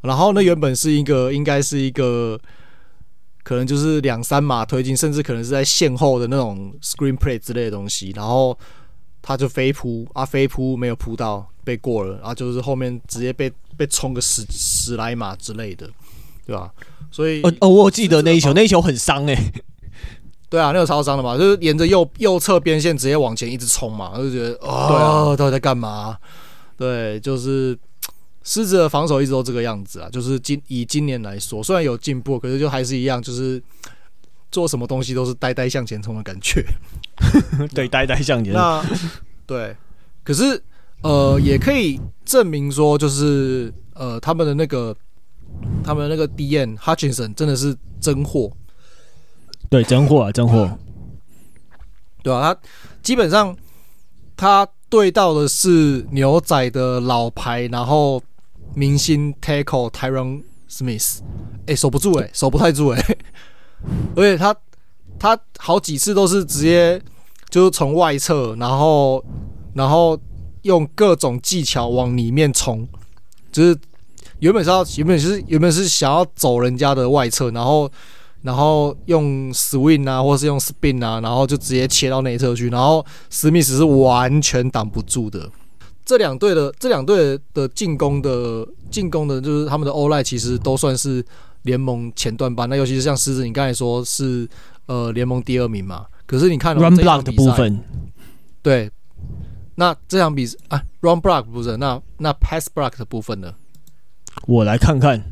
[0.02, 2.36] 然后那原本是一个，应该是一个，
[3.44, 8.12] 可能就是两三码推进，甚至可能是在线后的那种 screen play 之类的东西。
[8.16, 8.58] 然后
[9.22, 12.16] 他就飞扑啊，飞扑没有扑到，被过了。
[12.16, 15.88] 然后就是后面直接被被冲个十十来码之类的，
[16.46, 16.72] 对吧？
[17.12, 19.54] 所以哦哦，我记得那一球，那一球很伤哎、欸。
[20.50, 26.18] 对啊，那个超伤的嘛，就是沿着右右侧边线直接往前一直冲嘛，就觉得哦，啊，到底在干嘛？
[26.78, 27.78] 对，就是。
[28.44, 33.62] 狮子的防守一直都这个样子啊，就是今以今年来说，虽然有进步，可是就还是一样，就是
[34.52, 36.66] 做什么东西都是呆呆向前冲的感觉。
[37.72, 38.52] 对，呆呆向前。
[38.52, 38.84] 那
[39.46, 39.78] 对，
[40.24, 40.60] 可是
[41.04, 44.96] 呃，也可以证明说，就是呃，他们的那个
[45.84, 48.52] 他们的那个 D N Hutchinson 真的是真货。
[49.70, 50.78] 对，真货啊，真货。
[52.24, 52.62] 对啊，他
[53.02, 53.56] 基本上
[54.36, 58.22] 他对到的是牛仔的老牌，然后。
[58.74, 61.20] 明星 tackle Tyron Smith，
[61.66, 63.18] 哎、欸，守不住哎、欸，守不太住哎、欸，
[64.16, 64.56] 而且他
[65.20, 67.02] 他好几次都是直接
[67.50, 69.22] 就是从外侧，然后
[69.74, 70.18] 然后
[70.62, 72.88] 用各种技巧往里面冲，
[73.52, 73.78] 就是
[74.42, 77.90] 原本是要原本是原本是想要走人家的外侧，然后
[78.42, 85.48] 然后用 swing 啊，或是用 spin 啊，然后就直接切到内侧去，然后史密斯是完全挡不住的。
[86.04, 91.24] 这两队的这两队的进攻的进攻的，就是他们的 O-line 其实都算是
[91.62, 92.68] 联盟前段班。
[92.68, 94.50] 那尤其是像狮子，你刚才说是
[94.88, 96.08] 呃联盟第二名嘛？
[96.26, 97.80] 可是你看 run block 的部分，
[98.64, 98.90] 对，
[99.76, 103.54] 那这场比赛啊 run block 不是，那那 pass block 的部分呢？
[104.48, 105.32] 我来看看，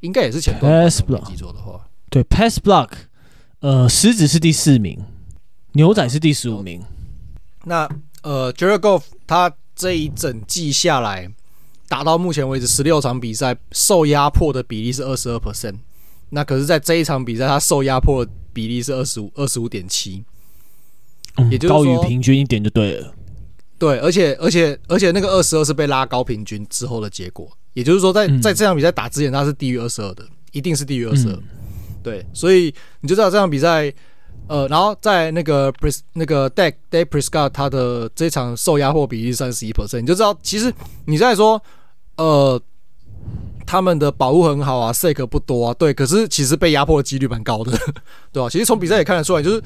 [0.00, 0.82] 应该也是前段班。
[0.82, 2.88] pass block 记错的话，对 pass block，
[3.60, 4.98] 呃，狮子是第四名，
[5.72, 6.82] 牛仔是第十五名。
[7.64, 7.88] 那
[8.22, 11.30] 呃，Jared Goff 他这一整季下来，
[11.88, 15.76] 打到目前为止十六场比赛，受压迫的比例是二十二 percent。
[16.30, 20.24] 那可是，在这一场比赛，他受压迫的比例是二十五二十五点七，
[21.50, 23.14] 也就是高于平均一点就对了。
[23.82, 31.36] 对，而且而且而且那个二十二是被拉高平均之后的结果，也就是说在，在在这场比赛打之前，他是低于二十二的，一定是低于二十二。
[32.00, 33.92] 对，所以你就知道这场比赛。
[34.48, 40.70] 呃，然后在那个 Pres 那个 Deck Day Prescott 他的这场受压迫比例三十一 percent，你就知道其实
[41.06, 41.62] 你在说，
[42.16, 42.60] 呃，
[43.64, 47.70] 他们的保护很好啊，sack 不多啊，对，可是其实被压迫的几率蛮高的，
[48.32, 48.48] 对吧？
[48.50, 49.62] 其实从比赛也看得出来，就是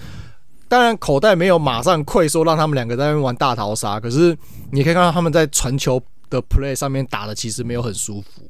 [0.69, 4.37] 当然口袋没有马上溃缩，让他们两个在那边玩大逃杀，可是
[4.73, 8.43] 你可以看到他们在传球的 play 上面打的其实没有很舒服。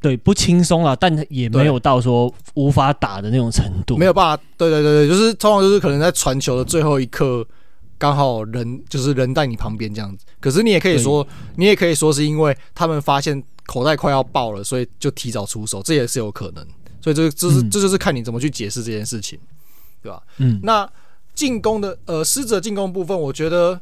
[0.00, 3.96] 对，不轻松啊，但也没有到说无法打的那种程度。
[3.96, 7.46] 没有办法，对对对对，就是通常就是可能在传球的最后一刻，
[7.98, 10.26] 刚好人就是人在你旁边这样子。
[10.40, 16.66] 可是你也可以说，你也可以说是因为他们发现口袋快要爆了，所以就提早出手，这也是有可能。
[17.00, 19.38] 所以这这是这就是看你怎么去解释这件事情，
[20.02, 20.20] 对吧？
[20.38, 20.58] 嗯。
[20.64, 20.88] 那
[21.34, 23.80] 进攻的呃，狮子进攻部分，我觉得。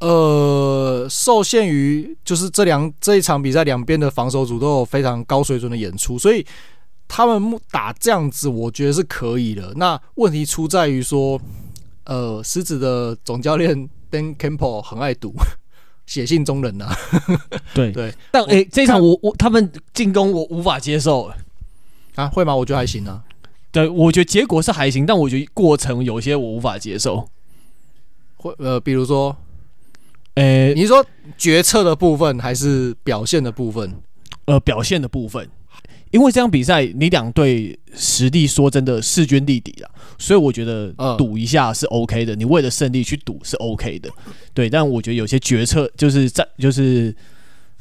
[0.00, 6.44] 呃，受限于就是这两这一场比赛，两边的防守组都有非常高水准的演出，所以
[7.08, 9.72] 他们打这样子，我觉得是可以的。
[9.76, 11.40] 那问题出在于说，
[12.04, 15.32] 呃，狮子的总教练 Dan Campbell 很爱赌，
[16.04, 16.96] 写信中人呐、啊。
[17.72, 21.32] 对对，但诶、欸，这场我我他们进攻我无法接受
[22.16, 22.54] 啊，会吗？
[22.54, 23.22] 我觉得还行啊。
[23.74, 27.28] 对，我觉得结果是还行，但我觉得过程有些我无法接受。
[28.36, 29.36] 会呃，比如说。
[30.36, 31.06] 诶、欸，你是说
[31.38, 33.94] 决策的部分还是表现的部分？
[34.46, 35.48] 呃，表现的部分，
[36.10, 42.34] 因为这场比赛你两队实力说真的势均力敌了，所以我觉得赌一下是 OK 的。
[42.34, 44.10] 你为了胜利去赌是 OK 的，
[44.52, 44.68] 对。
[44.68, 47.14] 但我觉得有些决策就是在就是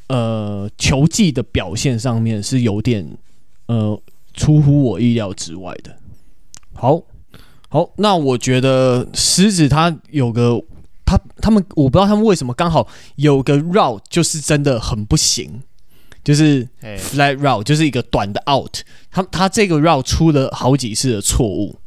[0.10, 3.17] 呃球技的表现上面是有点
[3.65, 3.99] 呃
[4.34, 5.96] 出乎我意料之外的。
[6.74, 7.02] 好，
[7.69, 10.62] 好，那我觉得狮子它有个。
[11.06, 15.62] 他他们我不知道他们为什么刚好有个 route 就是真的很不行，
[16.24, 18.78] 就是 flat route 就是一个短的 out，
[19.12, 21.78] 他他这个 route 出了好几次的错误，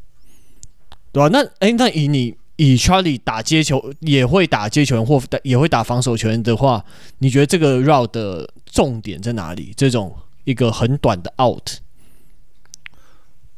[1.10, 1.28] 对吧？
[1.32, 6.84] 那哎，那以你以 Charlie 打接球也会打接球员或也会打防守球员的话，
[7.18, 9.72] 你觉得这个 route 的重点在哪里？
[9.76, 11.68] 这种一个很短的 out，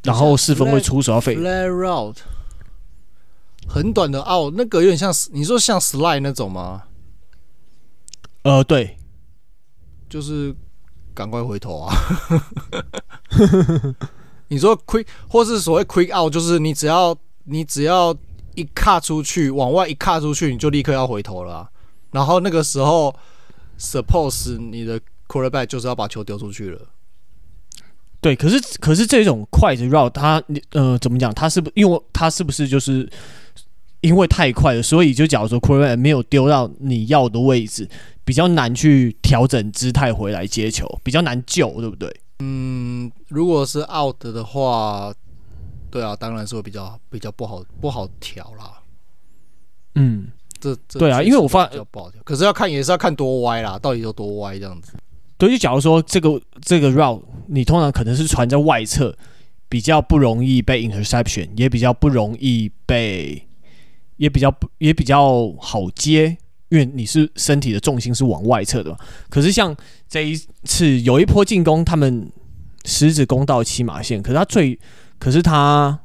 [0.02, 1.36] 然后四分会出手要飞。
[3.66, 6.84] 很短的哦，那个有点像你说像 slide 那种吗？
[8.42, 8.96] 呃，对，
[10.08, 10.54] 就是
[11.12, 11.94] 赶快回头啊！
[14.48, 18.16] 你说 quick 或是所谓 quick out，就是你只要你只要
[18.54, 21.68] 一卡出去，往外一卡出去，你就立刻要回头了啊。
[22.12, 23.14] 然后那个时候
[23.78, 26.80] ，suppose 你的 quarterback 就是要把球丢出去了。
[28.20, 31.32] 对，可是可是这种快的 route，它呃怎么讲？
[31.34, 33.08] 它是不因为它是不是就是？
[34.00, 37.88] 因为太快了，所以就假如说 quarterback 没有丢到你要的位置，
[38.24, 42.08] 比较难去调整姿态回来接球，比较难救，对不对？
[42.38, 45.12] 嗯，如果是 out 的话，
[45.90, 48.72] 对啊，当然是会比较比较不好不好调啦。
[49.96, 50.28] 嗯，
[50.60, 54.92] 这这对啊，因为我发现比较不好调，可是要看也是要看多歪啦，到底有多歪这样子。
[55.38, 59.16] 对，就假如说这个这个 route 你通常可能是传在外侧，
[59.68, 63.44] 比较不容易被 interception，也比较不容易被。
[64.18, 66.36] 也比较不也比较好接，
[66.70, 68.98] 因为你是身体的重心是往外侧的。
[69.30, 69.72] 可是像
[70.08, 72.28] 这一次有一波进攻，他们
[72.84, 74.76] 狮子攻到七码线，可是他最
[75.20, 76.00] 可是他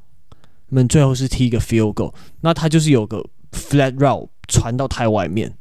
[0.67, 5.51] 们最后是踢一个 field goal，那他就是有个 flat route 传到太外面。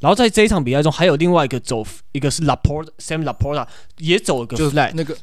[0.00, 3.66] 然后在这一场比赛中，还有另外一个走一个是 Laporta Sam Laporta
[3.98, 5.16] 也走一个 flat 那个。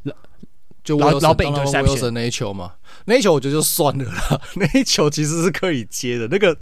[0.84, 2.76] 就老老被 interception 那一球嘛，
[3.08, 6.58] 那一球我觉得就算了啦， 那一球其实是可以接的，那个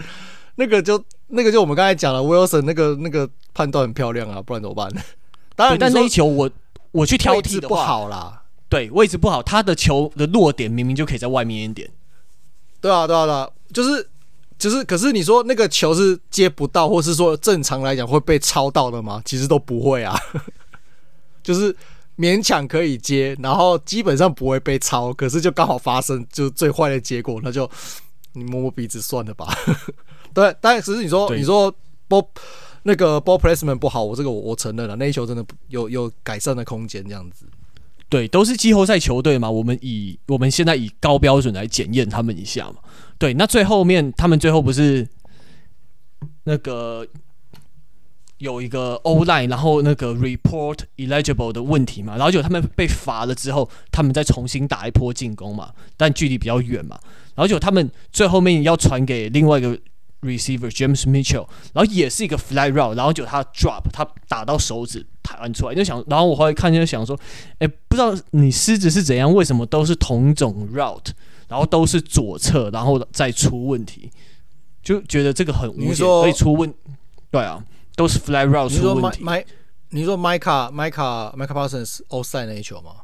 [0.56, 4.92] 那个就那个就我们刚才讲了，Wilson 那个那个判断很漂亮啊，不然怎么办？
[5.56, 6.50] 当然，但那一球我
[6.92, 11.88] 我去挑剔的不好啦，对，位置不好，他的球的落点明明就可以在外面一点。
[12.82, 14.10] 对啊，对啊，对啊，就是，
[14.58, 19.22] 就是，可是你说那个球是接不到，或是说正常来讲会被抄到的吗？
[19.26, 20.18] 其实都不会啊，
[21.44, 21.76] 就是
[22.18, 27.70] 勉强可以接，然后基本上不会被抄，可是就刚好发生就最坏的结果，那就
[28.34, 29.54] 你摸摸鼻子算了吧。
[30.34, 31.74] 对，但只是你说你说
[32.08, 32.26] ball
[32.84, 37.46] 那个 ball placement 不好，我这个我我承认了，那一球真的有有改善的空间，这样子。
[38.08, 42.76] 对，都是季后赛球队嘛，我们以我们现在以高标准来检验他们一下嘛。
[43.18, 45.08] 对，那最后面他们最后不是
[46.44, 47.08] 那个
[48.38, 57.00] 有一个 online，然后那个 report eligible 的问题嘛，然后就他们被罚了之后，他们再重新打一波进攻嘛，但距离比较远嘛，
[57.36, 59.78] 然后就他们最后面要传给另外一个。
[60.22, 67.20] receiver James Mitchell，然后也是一个 fly route，然后就他 drop，他打到手指弹出来，就想，然后我后来看就想说，
[67.60, 71.10] 哎，不知道你狮子是怎样，为什么都是同种 route，
[71.48, 74.12] 然后都是左侧，然后再出问题，
[74.84, 76.74] 就觉得这个很无解，可以出问，
[77.32, 77.64] 对啊，
[77.96, 79.24] 都是 fly route 出问题。
[79.90, 83.04] 你说 Micah Micah Micah Parsons offside 那一球吗？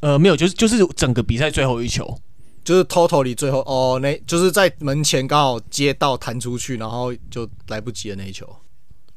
[0.00, 2.18] 呃，没有，就是就是整个比赛最后一球。
[2.62, 8.46] 就是 totally 最后哦，那就是在门前刚好接到弹出去，然后就来不及的那一球。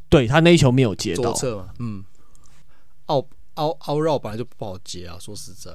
[0.08, 1.24] 对，他那一球没有接到。
[1.24, 2.04] 左侧嘛，嗯，
[3.08, 3.26] 奥
[3.56, 5.72] 奥奥绕本来就不好接啊，说实在，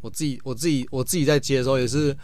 [0.00, 2.16] 我自己我自己我自己在接的时候也是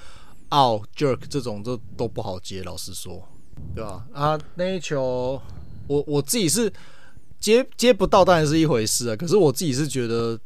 [0.51, 3.27] 奥 jerk 这种都都不好接，老实说，
[3.75, 4.07] 对吧？
[4.13, 5.41] 啊，那一球
[5.87, 6.73] 我我自己是
[7.39, 10.39] 接接不到当然是一回事啊，可是我自己是觉得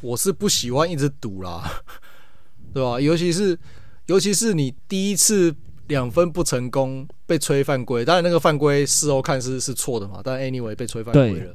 [0.00, 1.82] 我是不喜欢一直赌啦。
[2.72, 3.00] 对吧？
[3.00, 3.56] 尤其是，
[4.06, 5.54] 尤其是你第一次
[5.86, 11.54] 两分不成功被吹犯规，当然那个犯规事后看是是错的嘛，但 anyway 被吹犯规了。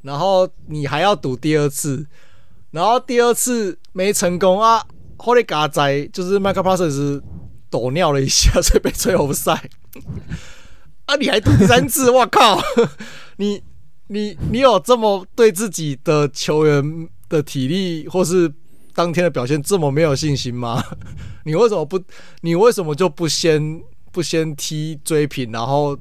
[0.00, 2.06] 然后你还要赌第二次，
[2.76, 4.84] 然后第二次没成功啊
[5.16, 7.22] ，Holy God 仔就是 Micah Parsons
[7.70, 9.70] 抖尿了一下，所以被吹 offside。
[11.06, 12.10] 啊，你还赌第三次？
[12.10, 12.60] 我靠！
[13.38, 13.62] 你
[14.08, 18.52] 你你有这么对自己的球员的体力或是？
[18.94, 20.82] 当天的表现这么没有信心吗？
[21.44, 22.00] 你为什么不？
[22.40, 25.94] 你为什么就不先不先踢追平，然后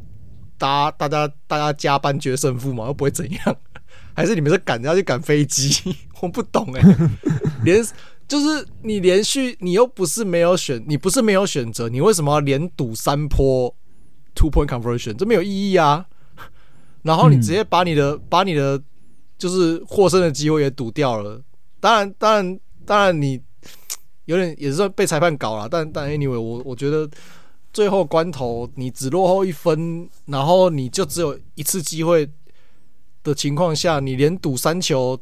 [0.58, 2.86] 大大家大家加班决胜负嘛？
[2.86, 3.58] 又不会怎样？
[4.16, 5.94] 还是你们是赶着要去赶飞机？
[6.22, 7.10] 我不懂哎、欸，
[7.64, 7.86] 连
[8.28, 13.76] 就是你连续你又不是没有选，你不是没有选择，你为什么要连赌三波
[14.34, 15.14] two point conversion？
[15.16, 16.06] 这没有意义啊！
[17.04, 18.82] 然后你直接把你的、嗯、把你的
[19.38, 21.42] 就是获胜的机会也赌掉了。
[21.80, 22.60] 当然，当然。
[22.88, 23.42] 当然，你
[24.26, 27.10] 有点也是说被裁判搞了，但但 anyway，我我觉得
[27.74, 32.30] 最后关头你只落后一分，然后你就只有一次机会
[33.24, 35.20] 的情况下，你连赌三球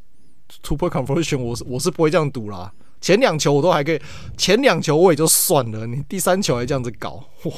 [0.61, 2.71] two conversion，我是我是不会这样赌啦。
[3.01, 3.99] 前两球我都还可以，
[4.37, 7.51] 前两球我也就算了，你第三球还这样子搞，我，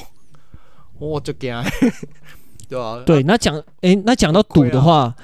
[0.97, 1.53] 我就惊，
[2.67, 3.03] 对吧？
[3.05, 5.15] 对，那讲诶，那讲到赌的话，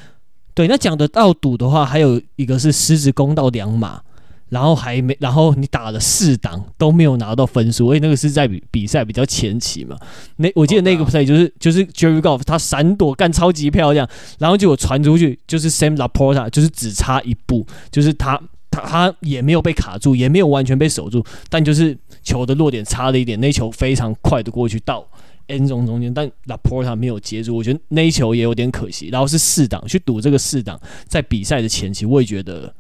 [0.54, 4.04] 对，那讲得到赌的话，还有一个是狮子攻到两码。
[4.52, 9.96] 然后还没，然后你打了四档都没有拿到分数，因为那个是在比比赛比较前期嘛。
[10.36, 14.06] 那我记得那个 play 就是、oh, 就是 Jerry Golf 他闪躲干超级漂亮，
[14.40, 18.38] 然后结果传出去就是 Sam Laporta 就是只差一步，就是他
[18.70, 25.08] 他他也没有被卡住，也没有完全被守住，但就是球的落点差了一点，那球非常快的过去到
[25.48, 29.08] end zone 中间，但 Laporta 没有接住，我觉得那一球也有点可惜。
[29.08, 32.76] 然后是四档去赌这个四档，在比赛的前期我也觉得。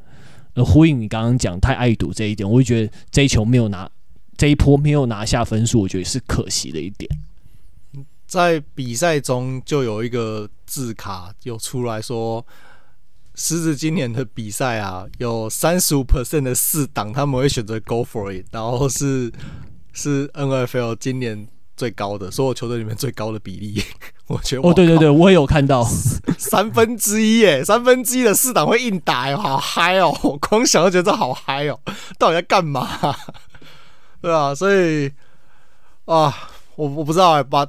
[0.54, 3.90] 呃，呼应你刚刚讲太爱赌这一点，我会觉得这一球没有拿，
[4.38, 7.10] 这一波没有拿下分数，我觉得是可惜的一点。
[8.28, 12.46] 在比赛中就有一个字卡有出来说，
[13.36, 19.32] 狮子今年的比赛啊，有三十五 percent 的四档他们会选择 go for it，然后是
[19.94, 21.48] 是 NFL 今年。
[21.82, 23.84] 最高的所有球队里面最高的比例，
[24.30, 25.84] 我觉得哦，对对对，我也有看到
[26.38, 30.16] 三分之一耶，三分之一的四档会硬打哟，好嗨哦！
[30.22, 31.80] 我 光想就觉得这好嗨哦，
[32.20, 32.88] 到底在干嘛？
[34.22, 35.12] 对啊，所以
[36.06, 36.32] 啊，
[36.76, 37.66] 我我不知道哎，把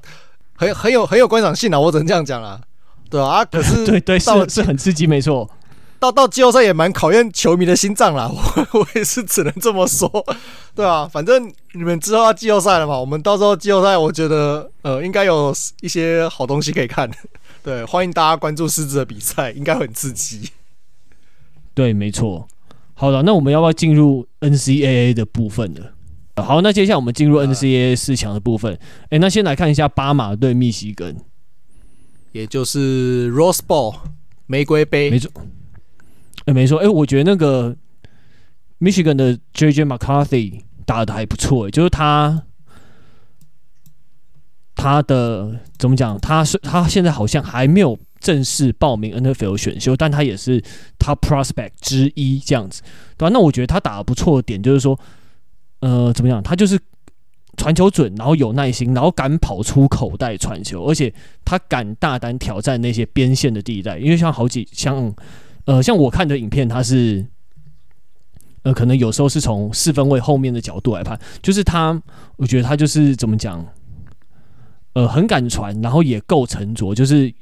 [0.57, 2.61] 很很有很有观赏性啊，我只能这样讲了，
[3.09, 5.49] 对啊，啊可是对对是是很刺激，没错。
[6.03, 8.29] 到到季后赛也蛮考验球迷的心脏啦，
[8.75, 10.11] 我我也是只能这么说，
[10.75, 17.09] 对啊，反正你们之后要季后赛了嘛，我们到时候季后赛，我觉得呃应该有一些好东西可以看，
[17.63, 20.51] 对，欢迎大家关注狮子的比赛，应该很刺激。
[21.73, 22.49] 对，没错。
[22.95, 25.83] 好的，那我们要不要进入 NCAA 的部分呢？
[26.43, 28.75] 好，那接下来我们进入 NCAA 四强的部分。
[29.05, 31.17] 哎、欸，那先来看一下巴马对密西根，
[32.33, 33.95] 也就是 Rose Bowl
[34.47, 35.31] 玫瑰杯，没错。
[36.47, 37.77] 哎、没错，哎、我觉得那个
[38.81, 42.43] Michigan 的 JJ McCarthy 打的还不错，哎就是他
[44.75, 46.19] 他的怎么讲？
[46.21, 50.61] 他是他现在好像还没有正式报名 NFL 选秀，但他也是
[50.99, 52.83] Top Prospect 之一这样子，
[53.17, 53.31] 对吧？
[53.33, 54.99] 那我觉得他打的不错的点就是说，
[55.81, 56.43] 呃，怎么讲？
[56.43, 56.79] 他就是。
[57.59, 61.13] 传球准，然后有耐心，然后敢跑出口袋传球，而且
[61.45, 63.99] 他敢大胆挑战那些边线的地带。
[63.99, 65.15] 因为像好几像，
[65.65, 67.25] 呃，像我看的影片，他是，
[68.63, 72.03] 呃，可能有时候是从四分卫后面的角度来拍，就是他，
[72.37, 73.65] 我觉得他就是怎么讲，
[74.95, 77.33] 呃，很敢传，然后也够沉着，就是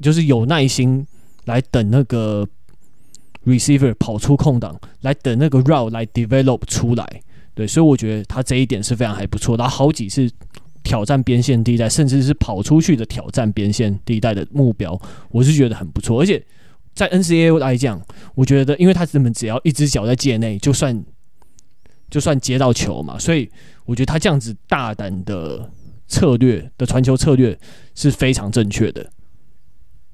[0.00, 1.06] 就是有耐心
[1.46, 2.46] 来等那个
[3.44, 7.22] receiver 跑出空档，来等那个 route 来 develop 出来。
[7.54, 9.56] 对，所以我觉得他这一点是非常还不错。
[9.56, 10.30] 他好几次
[10.82, 15.00] 挑战边线地带，甚至是跑出去的挑战边线地带的目标，
[15.30, 16.20] 我是觉得很不错。
[16.20, 16.44] 而且
[16.96, 18.02] 在 NCAA 来讲，
[18.34, 21.04] 我觉得，因为他根本只要一只脚在界内，就算
[22.10, 23.48] 就算接到球嘛，所以
[23.84, 25.70] 我觉得他这样子大胆的
[26.08, 27.56] 策略的传球策略
[27.94, 29.08] 是非常正确的。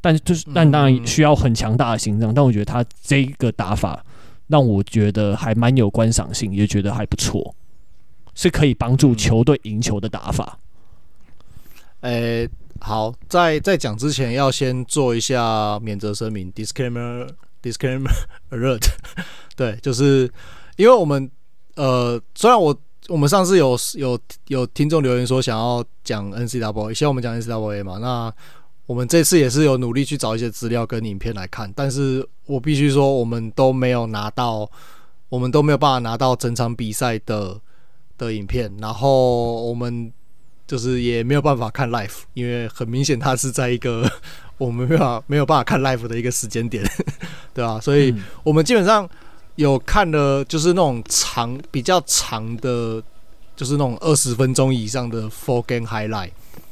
[0.03, 2.35] 但就是，但当然需要很强大的心脏。
[2.35, 4.05] 但我觉得他这个打法。
[4.49, 7.55] 让我觉得还蛮有观赏性，也觉得还不错，
[8.35, 10.59] 是可以帮助球队赢球的打法。
[12.01, 12.49] 呃、欸，
[12.83, 18.11] 好，在在讲之前要先做一下免责声明，disclaimer，disclaimer
[18.51, 18.87] alert。
[19.57, 20.31] 对，就是
[20.77, 21.31] 因为我们
[21.77, 22.77] 呃，虽然我
[23.09, 24.19] 我们上次有有
[24.49, 28.33] 有听众留言说想要讲 NCWA，希望我们讲 N C W A 嘛，那。
[28.85, 34.69] 我们这次也是有努力去找一些资料跟影片来看，但是我必须说，我们都没有拿到，
[35.29, 37.59] 我们都没有办法拿到整场比赛的
[38.19, 40.13] 的影片，然后我们
[40.73, 44.11] 就是也没有办法看 live，因为很明显它是在一个
[44.57, 46.83] 我们没有办法没有办法看 live 的一个时间点，
[47.53, 47.79] 对吧？
[47.79, 49.07] 所以我们基本上
[49.57, 53.03] 有看了，就是那种长比较长的，
[53.55, 56.31] 就是那种二十分钟以上的 full game highlight。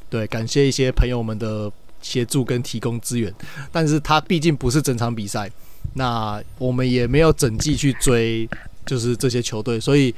[0.09, 1.71] 对，感谢一些朋友们的。
[2.03, 3.31] 协助跟提供资源，
[3.71, 5.51] 但是它毕竟不是整场比赛，
[5.93, 8.49] 那我们也没有整季去追，
[8.87, 10.15] 就是这些球队，所以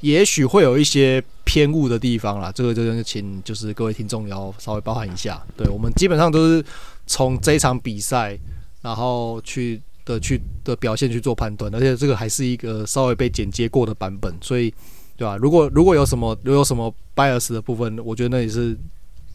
[0.00, 2.50] 也许会有一些偏误的地方啦。
[2.52, 5.42] 这个就请就是各位听众要稍微包涵一下。
[5.56, 6.64] 对，我们基本上都是
[7.06, 8.38] 从这一场比赛，
[8.82, 14.72] 然后去的去的表现去做判断，而且这个还是一个稍微被剪接过的版本，所以
[15.16, 15.36] 对吧？
[15.36, 18.76] 如果如果有什么如果有什么 bias 的部分，我觉得那也是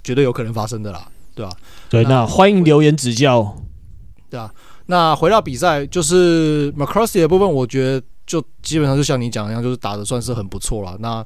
[0.03, 1.07] 绝对有可能发生的啦。
[1.33, 1.51] 对吧？
[1.89, 3.55] 对，那欢迎留言指教。
[4.29, 4.53] 对啊，
[4.87, 10.95] 那回到比赛，就是 McCarthy 的部分，我觉得就基本上就像你讲一样，就是打的算是很不错了。
[10.99, 11.25] 那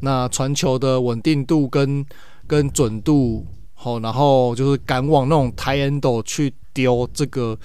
[0.00, 2.04] 那传球的稳定度跟
[2.46, 7.58] 跟准度，好，然后就是敢往那种 t i end 去丢，这个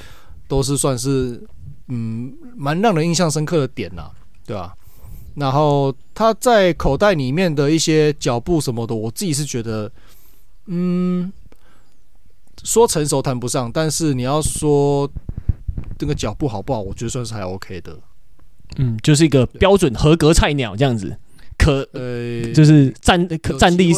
[0.48, 1.46] 都是算是
[1.90, 4.10] 嗯蛮让人印象深刻的点呐，
[4.46, 4.74] 对吧？
[5.36, 9.92] 然后他在口袋里面的一些脚步什么的，我自己是觉得，
[10.68, 11.30] 嗯。
[12.62, 15.10] 说成熟谈不上，但是你要说
[15.98, 17.98] 这个脚步好不好，我觉得算是还 OK 的。
[18.78, 21.18] 嗯，就是一个标准合格菜鸟这样子，
[21.58, 23.94] 可呃，就是战可战力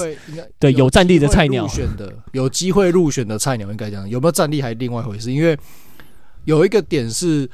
[0.58, 5.32] 对有战力的菜鸟入选的，有机会入选的菜鸟应该这样，有没有战力还另外一回事。
[5.32, 5.58] 因为
[6.46, 7.48] 有一个点是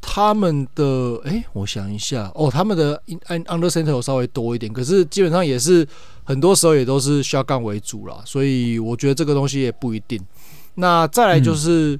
[0.00, 5.86] 他们的，哎，我想一下，哦，他们的 under center 有稍微多一点，可是基本上也是
[6.24, 10.18] 很多时候也都是 shotgun 为主啦，所以我觉得这个东西也不一定。
[10.76, 11.94] 那再来就是，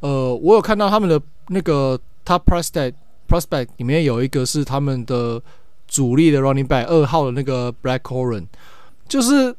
[0.00, 2.92] 嗯、呃，我有看到他们的那个 top prospect
[3.32, 5.40] prospect 里面有一个是他们的
[5.88, 8.46] 主力的 running back 二号的那个 Blake Corum，
[9.08, 9.54] 就是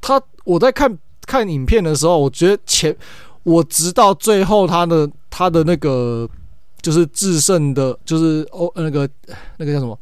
[0.00, 2.96] 他我在看看影片的时候，我觉得前
[3.42, 6.28] 我直到最后他的他的那个
[6.80, 9.08] 就是制胜的，就是哦那个
[9.58, 9.98] 那个叫什么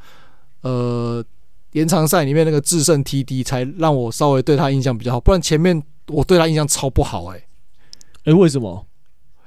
[0.60, 1.24] 呃
[1.72, 7.42] 延长赛里面那个制胜 TD 才让我稍微对他印象比较好，不然前面我对他印象超不好哎、欸。
[8.30, 8.86] 哎，为什么？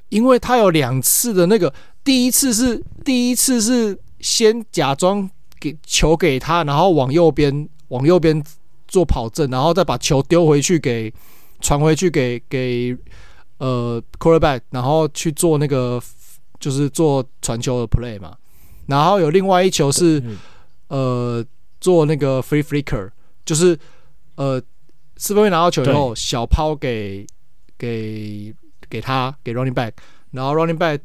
[0.10, 1.72] 因为他有两次的那个，
[2.10, 5.30] 第一次是第一次是先假装
[5.60, 8.44] 给球给他，然后往右边往右边
[8.88, 11.14] 做跑阵，然后再把球丢回去给
[11.60, 12.98] 传回去给给
[13.60, 16.02] 呃 quarterback，然后去做那个
[16.60, 18.36] 就是做传球的 play 嘛。
[18.88, 20.20] 然后有另外一球是
[20.88, 21.46] 呃
[21.80, 23.12] 做那个 free flicker，
[23.46, 23.78] 就是
[24.34, 24.60] 呃
[25.18, 27.28] 四分卫拿到球以后小抛给
[27.78, 28.52] 给。
[28.90, 29.92] 给他给 running back，
[30.32, 31.00] 然后 running back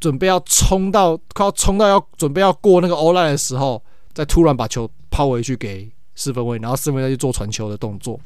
[0.00, 3.82] 准备要冲到快要冲到要准备要过那个 O line 的时候，
[4.12, 8.18] 再突然把球抛回去给四分卫，然后四分卫再去做传球的动作。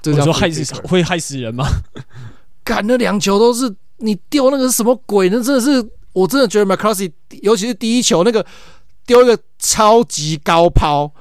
[0.00, 1.64] 这叫害死会害死人吗？
[2.64, 5.28] 干那两球都是你丢那个是什么鬼？
[5.28, 7.10] 那真的是我真的觉得 McCarthy，
[7.42, 8.42] 尤其是第一球那个
[9.06, 11.12] 丢丢一个超级高抛，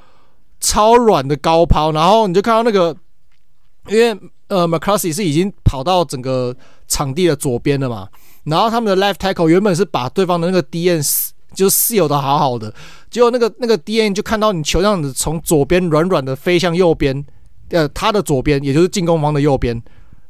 [0.59, 2.95] 超软的高抛，然后你就看到那个，
[3.87, 6.55] 因为呃，McCarthy 是已经跑到整个
[6.87, 8.07] 场地的左边了嘛，
[8.43, 12.73] 然后他们的 left tackle 原本是把对方的那个 DN 就 seal 的好好的，
[13.09, 17.23] 结果那个那个 DN 就看到你球这样子从左边软软的飞向右边，
[17.69, 19.79] 呃，他的左边也就是进攻方的右边，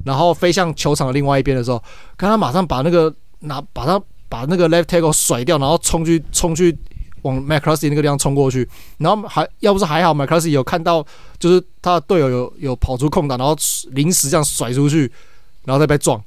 [0.04, 1.82] 然后飞向球场的另外一边的时候，
[2.18, 6.76] 看他马上把那个拿把他把那个 left tackle 甩掉，然后冲去冲去
[7.22, 11.06] 往 McCarthy 那个地方冲过去，然后还要不是还好 McCarthy 有看到，
[11.38, 13.56] 就是他的队友有有跑出空档，然后
[13.92, 15.12] 临时这样甩出去，
[15.66, 16.20] 然后再被撞。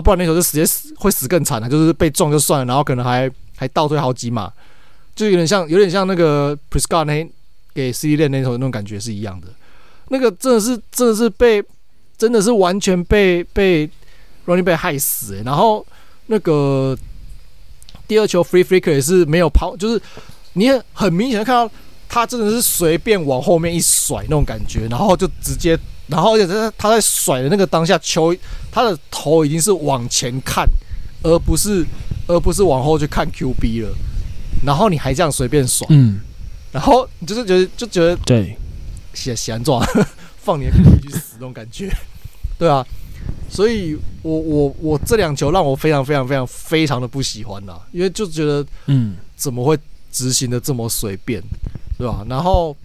[0.00, 3.30] 不然那时候就直接死会死更惨了，就是被撞就算了，然后可能还。
[3.60, 4.50] 还倒退好几码，
[5.14, 7.30] 就有点像，有点像那个 Prescott 那
[7.74, 9.48] 给 CD 练那时候那种感觉是一样的。
[10.08, 11.62] 那个真的是，真的是被，
[12.16, 13.86] 真的是完全被被
[14.46, 15.42] Running 被害死、欸。
[15.42, 15.86] 然后
[16.28, 16.96] 那个
[18.08, 20.00] 第二球 Free Flicker 也是没有跑，就是
[20.54, 21.70] 你很明显的看到
[22.08, 28.34] 他真的是随便往后面一甩那种感觉，然后就直接，然后而且他他在甩的那个当下，球
[28.70, 30.68] 他的头已经是往前看，
[31.22, 31.84] 而不是。
[32.28, 33.92] 而不是往后去看 QB 了，
[34.64, 36.20] 然后你还这样随便耍，嗯，
[36.70, 38.56] 然后你就是觉得就觉得对，
[39.14, 39.84] 喜喜欢撞，
[40.38, 41.92] 放你的 QB 去死那种感觉，
[42.56, 42.86] 对啊，
[43.50, 49.76] 所以我我我这两球让我非常非常非常非常的不喜欢呐，因为就觉得嗯，怎么会
[50.12, 51.42] 执行的这么随便，
[51.98, 52.24] 对吧？
[52.28, 52.76] 然后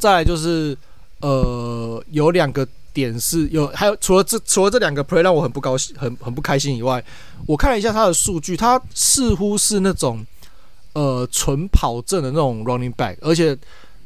[0.00, 0.76] 再来就是
[1.20, 2.66] 呃有两个。
[3.00, 7.02] 点是有，还有除了这除了这两个 play 让我很不高兴、很很不开心以外，
[7.46, 10.24] 我看了一下他的数据，他似乎是那种
[10.92, 13.56] 呃纯跑阵的那种 running back，而且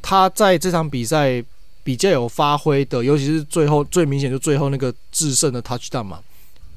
[0.01, 1.43] 他在这场比赛
[1.83, 6.21] 比较有发挥的，尤其是最后最明显就最后那个制胜的 touchdown 嘛，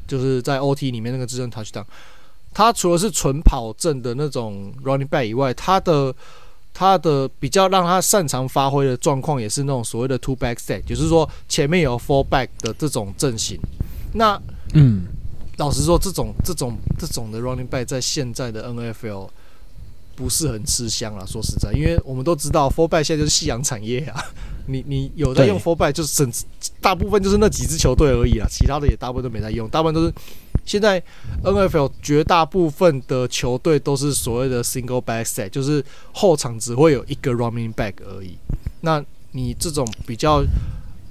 [0.08, 1.84] 就是在 OT 里面那个制胜 touchdown，
[2.54, 6.16] 他除了是纯跑阵的那种 running back 以外，他的
[6.78, 13.58] 他的比较让他擅长发挥的状况，也是那种所谓的 two back set，就是说前面有 four back 的这种阵型。
[14.14, 14.38] 那
[14.74, 15.06] 嗯，
[15.56, 19.30] 老实说，这种这种这种的 running back 在现在的 NFL
[20.18, 21.26] 不是很吃香了。
[21.26, 24.22] 说实在，因为我们都知道 four back 现在就是夕阳产业啊。
[24.68, 26.30] 你你有在用 four back，就是整
[26.82, 30.14] 大部分就是那几支球队而已啊，其他的也大部分都没在用，大部分都是。
[30.66, 31.02] 现在
[31.44, 38.36] NFL 绝大部分的球队都是所谓的 single back set，就是后场只会有一个 running back 而已。
[38.82, 40.44] 那你这种比较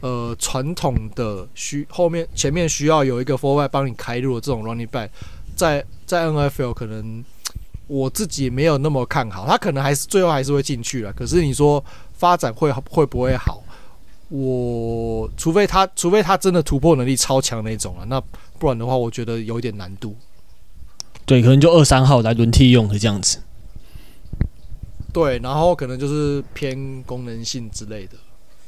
[0.01, 5.09] 呃传统的需后面前面需要有一个 fullback 帮你开路的这种 running back，
[5.57, 7.25] 在在 NFL 可能
[7.87, 11.13] 我自己没有那么看好，他可能还是最后还是会进去了。
[11.13, 11.83] 可是你说
[12.13, 13.64] 发展会会不会好？
[14.29, 18.23] 我除非他除非他真的突破能力超强那种了，那。
[18.57, 20.17] 不然的话，我觉得有一点难度。
[21.27, 23.43] 对，可能就二三号来轮替用的这样子。
[25.13, 28.13] 对，然后可能就是偏功能性之类的，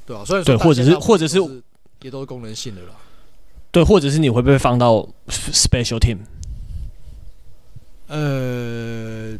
[0.05, 0.25] 对吧、啊？
[0.25, 1.39] 所以对，或者是或者是
[2.03, 2.89] 也都是功能性的了。
[3.71, 6.19] 对，或者是你会不会放到 special team？
[8.09, 9.39] 呃，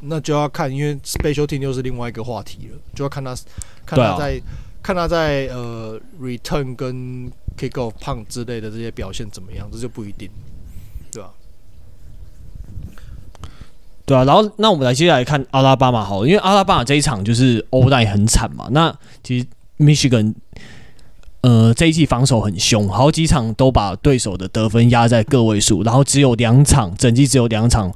[0.00, 3.36] 那就要看，因为 special team 又是另外一个话题了，就要看他
[3.84, 4.40] 看他在、啊、
[4.82, 7.30] 看他在呃 return 跟。
[7.54, 9.68] Kickoff 胖之类的这些表现怎么样？
[9.70, 10.26] 这就不一定，
[11.12, 11.36] 对吧、啊？
[14.06, 18.68] 对啊，然后那我们来接下来看阿拉巴马好了，因为阿拉巴马这一场就是欧奈很惨嘛。
[18.70, 19.46] 那其实
[19.78, 20.34] Michigan
[21.42, 27.92] 呃这一季防守很凶，好几场都把对手的得分压在个位数，然后只有两场整季只有两场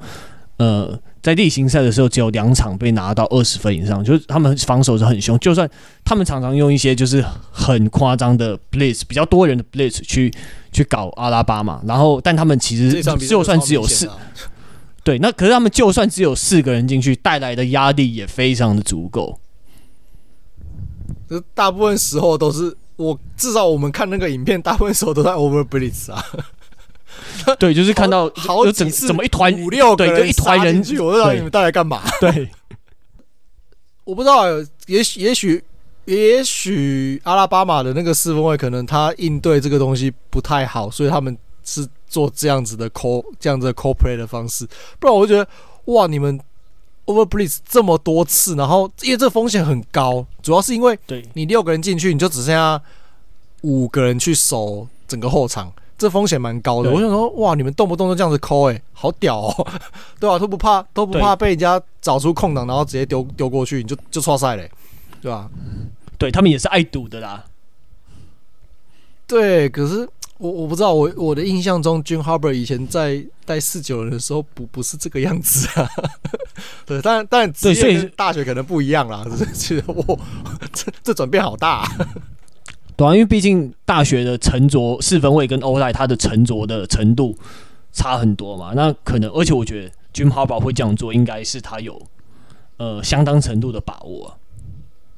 [0.58, 1.00] 呃。
[1.26, 5.36] 在例行赛的时候，只有两场被拿到二十分以上，就是他们防守是很凶。
[5.40, 5.68] 就算
[6.04, 7.20] 他们常常用一些就是
[7.50, 10.32] 很夸张的 blitz，比较多人的 blitz 去
[10.70, 14.08] 去搞阿拉巴马，然后但他们其实就算只有四，
[15.02, 19.40] 对，那可是他们就算只有四个人进去，带来的压力也非常的足够。
[21.54, 26.24] 大部分时候都是我至少我们看那个影片，大部分时候都在 over blitz 啊。
[27.58, 32.02] 对，就是看到好，好整怎么一团五六个人对，就一团人去，我不知道你们带来干嘛。
[32.20, 32.48] 对，
[34.04, 34.44] 我不知道，
[34.86, 35.62] 也许也许
[36.06, 44.66] 也许阿拉巴马的那个四分卫可能他应对这个东西不太好，所以他们是做这样子的 call 这样子的 call play 的方式。
[44.98, 45.50] 不然我就觉得
[45.86, 46.40] 哇，你们
[47.06, 50.98] Over please 这么多次，然后因为这风险很高，主要是因为
[51.34, 52.82] 你六个人进去，你就只剩下
[53.60, 55.72] 五个人去守整个后场。
[55.98, 59.66] 这风险蛮高的，我想说，哇，你们动不动就这样子抠，哎，好屌哦，
[60.20, 60.38] 对吧、啊？
[60.38, 64.70] 都不怕，都不怕被人家找出空档，然后直接丢丢过去，你就就错赛嘞，
[65.22, 65.50] 对吧、啊？
[66.18, 67.44] 对他们也是爱赌的啦。
[69.26, 75.88] 对，可是我我不知道，我我的印象中，Jim Harbaugh 以前在带四九人的时候不不是这个样子啊。
[76.86, 79.26] 对，但但职业大学可能不一样啦。
[79.52, 80.18] 其实我
[80.72, 81.88] 这这转变好大，啊。
[82.96, 87.36] 对啊，因为毕竟大学的沉着四分卫跟欧莱他的沉着的程度
[87.92, 88.72] 差很多嘛。
[88.74, 92.00] 那可能，而且我觉得 Jim Harbaugh 会这样做，应该是他有
[92.78, 94.34] 呃相当程度的把握，啊。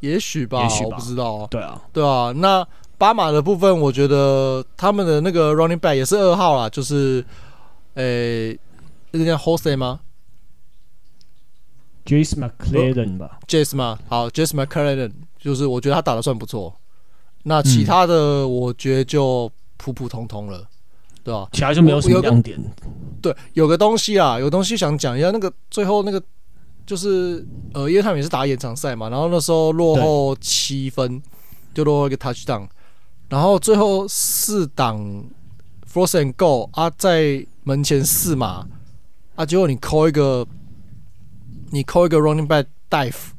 [0.00, 1.46] 也许吧，也许吧，我不知道。
[1.50, 2.66] 对啊，对啊，那。
[2.98, 7.24] 巴马的部分，我觉得他们的那个 running back 也是二号啦，就是，
[7.94, 8.58] 诶、
[9.12, 10.00] 个叫 Jose 吗
[12.04, 14.00] ？Jace McClellan 吧 Jace 吗？
[14.08, 16.74] 好，Jace McClellan，就是我觉得他打的算不错。
[17.48, 20.68] 那其他的我觉得就普普通通了，
[21.24, 21.48] 对吧？
[21.50, 22.58] 其他就没有什么亮点。
[23.22, 26.22] 对，有个东西啊，有个东西想讲一下，那个最后那个
[26.84, 31.20] 就是呃，因为他们也是打延长赛嘛，然后那时候落后七分，
[31.72, 32.68] 就落后一个 touchdown。
[33.30, 35.24] 然后最后四档
[35.90, 38.66] force and go 啊，在门前四码
[39.34, 40.46] 啊，结果你扣一个，
[41.70, 43.32] 你扣一个 running back dive，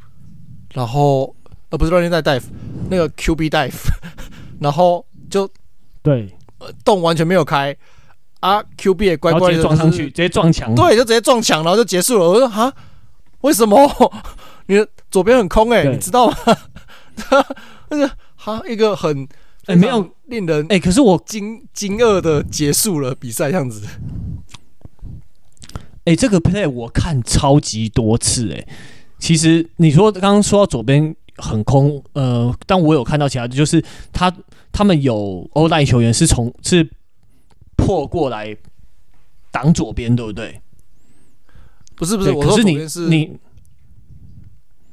[0.74, 1.36] 然后
[1.70, 2.44] 呃不是 running back dive，
[2.90, 3.74] 那个 QB dive，
[4.60, 5.50] 然后就
[6.02, 6.34] 对，
[6.84, 7.76] 洞完全没有开
[8.40, 12.30] 啊，QB 也乖乖的、撞上去，直接撞墙，对，就直接撞墙，然后就结束了。
[12.30, 12.74] 我说啊，
[13.42, 13.78] 为什么？
[14.68, 16.36] 你的左边很空哎、欸，你知道吗？
[17.90, 19.28] 那个哈一个很。
[19.66, 23.86] 哎、欸，没有令人哎，可是我惊惊愕的结束了比赛，这样子。
[26.06, 28.66] 哎，这个 play 我看超级多次哎。
[29.20, 34.32] 其实你说刚刚说到左边很空，呃，但我有看到其他的，就是他
[34.72, 36.90] 他们有欧代球员是从是
[37.76, 38.56] 破过来
[39.52, 40.62] 挡左边，对不对？
[41.96, 43.32] 不是不是，我说左边是你，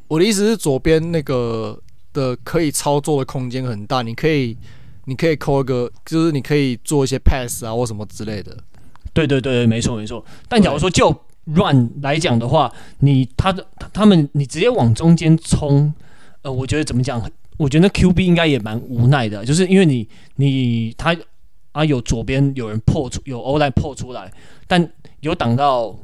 [0.09, 1.81] 我的意思是左边那个。
[2.17, 4.57] 的可以操作的空间很大，你可以，
[5.05, 8.57] 你可以扣一个，就是你可以做一些 pass 啊或什么之类的。
[9.13, 10.25] 对对对，没错没错。
[10.49, 15.93] 但假如说就 run 来讲的话，你他的他们你直接往中间冲，
[16.47, 17.21] 呃，我觉得怎么讲？
[17.57, 21.17] 我觉得 QB 应该也蛮无奈的，就是因为你你他
[21.73, 24.33] 啊有左边有人破出有 O line 破出来，
[24.69, 24.89] 但
[25.21, 25.99] 有挡到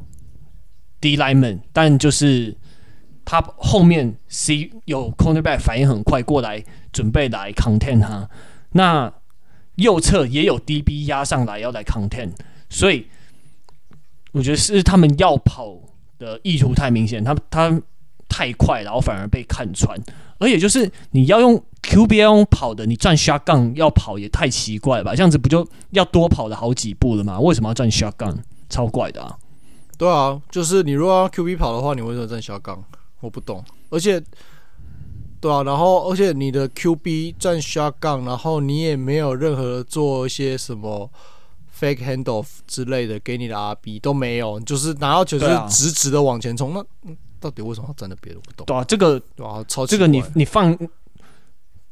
[1.01, 2.57] D lineman，但就是。
[3.24, 6.61] 他后面 C 有 cornerback 反应很快过来，
[6.93, 8.28] 准备来 contain 他。
[8.72, 9.12] 那
[9.76, 12.30] 右侧也有 DB 压上来要来 contain，
[12.68, 13.07] 所以
[14.32, 15.72] 我觉得是他们要跑
[16.18, 17.80] 的意图太明显，他他
[18.32, 19.94] 太快，然后反而被看穿。
[20.38, 25.14] 而且就是你要用 QB 要用跑的，你站 shotgun 要跑也太奇怪了吧？
[25.14, 27.38] 这样子不就要多跑了好几步了吗？
[27.38, 28.36] 为什么要站 shotgun？
[28.68, 29.36] 超怪的啊！
[29.98, 32.78] 对啊，就是你如果要 QB 跑的话，你为什么站 shotgun？
[33.20, 34.20] 我不懂，而且，
[35.40, 41.08] 对啊，然后而且你的 QB 站 shotgun，然后你也没有任何做一些什么
[41.78, 47.12] fake handoff 之类的给你的 RB 都没有，就是拿到球就是直直的往前冲，啊、那
[47.43, 48.34] 到底为什么要站那边？
[48.34, 48.64] 我不懂。
[48.64, 50.78] 对啊，这个对啊，超这个你你放，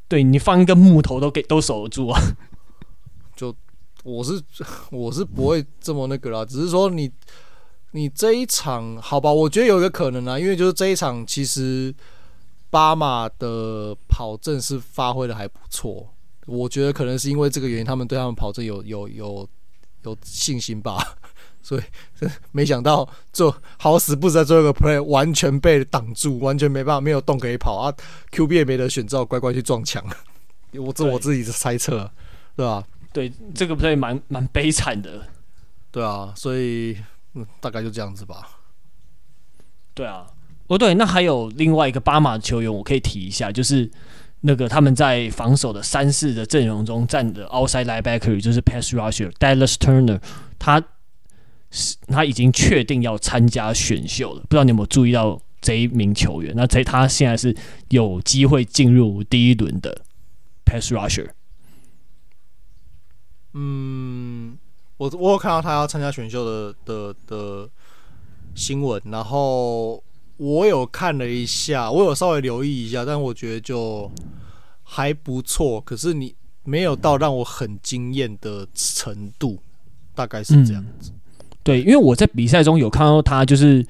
[0.07, 2.19] 对你放一个木头都给都守得住啊。
[3.35, 3.53] 就
[4.03, 4.41] 我是
[4.89, 7.11] 我是不会这么那个啦，只是说你。
[7.93, 9.29] 你这一场好吧？
[9.29, 11.93] 我觉得有一个可能啊，因为就是这一场其实
[12.69, 16.07] 巴马的跑阵是发挥的还不错，
[16.45, 19.45] 我觉得可能是因为这个原因，他们对他们跑阵有有有
[20.03, 21.17] 有信心吧。
[21.61, 21.81] 所以
[22.51, 27.93] 没想到做好死不死在最后一个 play 完全被挡住，完全没办法没有洞可以跑啊
[28.31, 30.03] ！QB 也没得选，只好乖乖去撞墙。
[30.73, 32.11] 我这我自己的猜测，
[32.55, 32.83] 对吧？
[33.13, 35.27] 对，这个 play 蛮蛮悲惨的。
[35.91, 36.97] 对啊，所以。
[37.33, 38.45] 嗯，大概就这样子吧。
[39.93, 40.27] 对啊，
[40.67, 43.89] 哦对，那还有另外一个巴马球员，我可以提一下，就是
[44.41, 50.21] 那个他们在防守的三四的阵容中站的 outside linebacker，就是 pass rusher Dallas Turner，
[50.59, 50.83] 他
[51.71, 54.41] 是他已经确定要参加选秀了。
[54.41, 56.53] 不知道你有没有注意到这一名球员？
[56.55, 57.55] 那这他现在是
[57.89, 60.01] 有机会进入第一轮的
[60.63, 61.29] pass rusher。
[63.53, 64.57] 嗯。
[64.97, 67.67] 我我有看到他要参加选秀的的的
[68.53, 70.03] 新闻，然后
[70.37, 74.11] 我有看了一下，我有稍微留意一下，但我觉得就
[74.83, 75.81] 还不错。
[75.81, 79.57] 可是你没有到让我很惊艳的程度，
[80.13, 81.09] 大概是这样子。
[81.09, 81.20] 嗯，
[81.63, 83.85] 对，因为我在比赛中有看到他，就是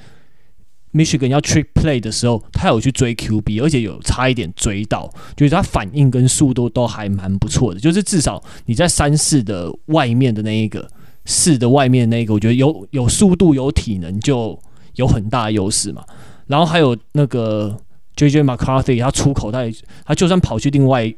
[0.94, 7.80] Michigan 要 trick play 的时候，他有去追 QB，而且有差一点追到，就是他反应跟速度都还蛮不错的。
[7.80, 10.88] 就是至少你在三四的外面的那一个。
[11.24, 14.60] 四的外面那一个，我觉得有有速度有体能就
[14.96, 16.04] 有很大的优势嘛。
[16.48, 17.78] 然后还有那个
[18.16, 19.60] JJ McCarthy，他出口他
[20.04, 21.14] 他就算跑去另外，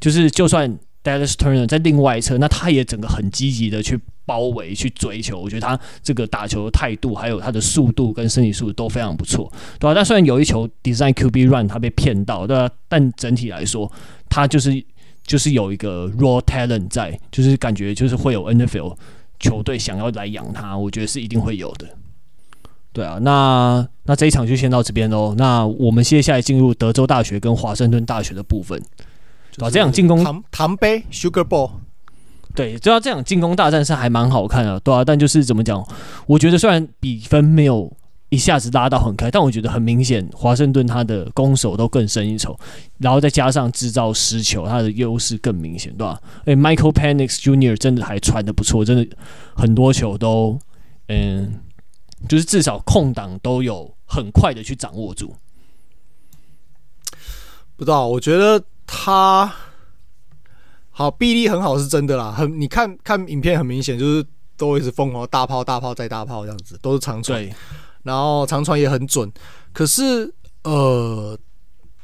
[0.00, 3.98] 就是就算 Dallas Turner 在另外一侧，那他也整个很积极的去
[4.28, 5.40] 包围、去追求。
[5.40, 9.50] 我觉得他这个打球的态度，还有他的速度跟身体素质都非常不错，
[9.80, 9.94] 对吧、啊？
[9.94, 13.90] 但虽然有一球 Design QB Run 他被骗到，对吧、但整体来说，
[14.28, 14.84] 他就是
[15.26, 18.94] 就是有一个 Raw Talent 在，就是感觉就是会有 NFL
[19.40, 21.88] 球队想要来养他，我觉得是一定会有的。
[22.92, 25.34] 对啊，那那这一场就先到这边喽。
[25.38, 28.80] 那我们接下来进入德州大学跟华盛顿大学的部分。
[29.58, 31.70] 啊，这样进攻糖糖杯 Sugar Bowl，
[32.54, 35.04] 对，主要这场进攻大战是还蛮好看的，对啊。
[35.04, 35.86] 但就是怎么讲，
[36.26, 37.92] 我觉得虽然比分没有
[38.30, 42.58] 一下子拉到很开，但我觉得很明显，华盛顿他的攻守都更胜一筹，
[42.98, 46.20] 然后再加上制造失球，他的优势更明显，对吧？
[46.46, 47.76] 哎，Michael Penix Jr.
[47.76, 49.16] 真的还传的不错，真的
[49.54, 50.58] 很多球都，
[51.08, 51.60] 嗯，
[52.28, 55.34] 就是至少空档都有很快的去掌握住。
[57.76, 58.62] 不知道，我觉得。
[58.90, 59.54] 他
[60.98, 64.26] 好臂力很好是真的啦，很你看看影片很明显就是
[64.56, 67.48] 都一直疯狂大炮大炮再大炮这样子，都是长传，
[68.02, 69.32] 然后长传也很准。
[69.72, 70.34] 可是
[70.64, 71.38] 呃，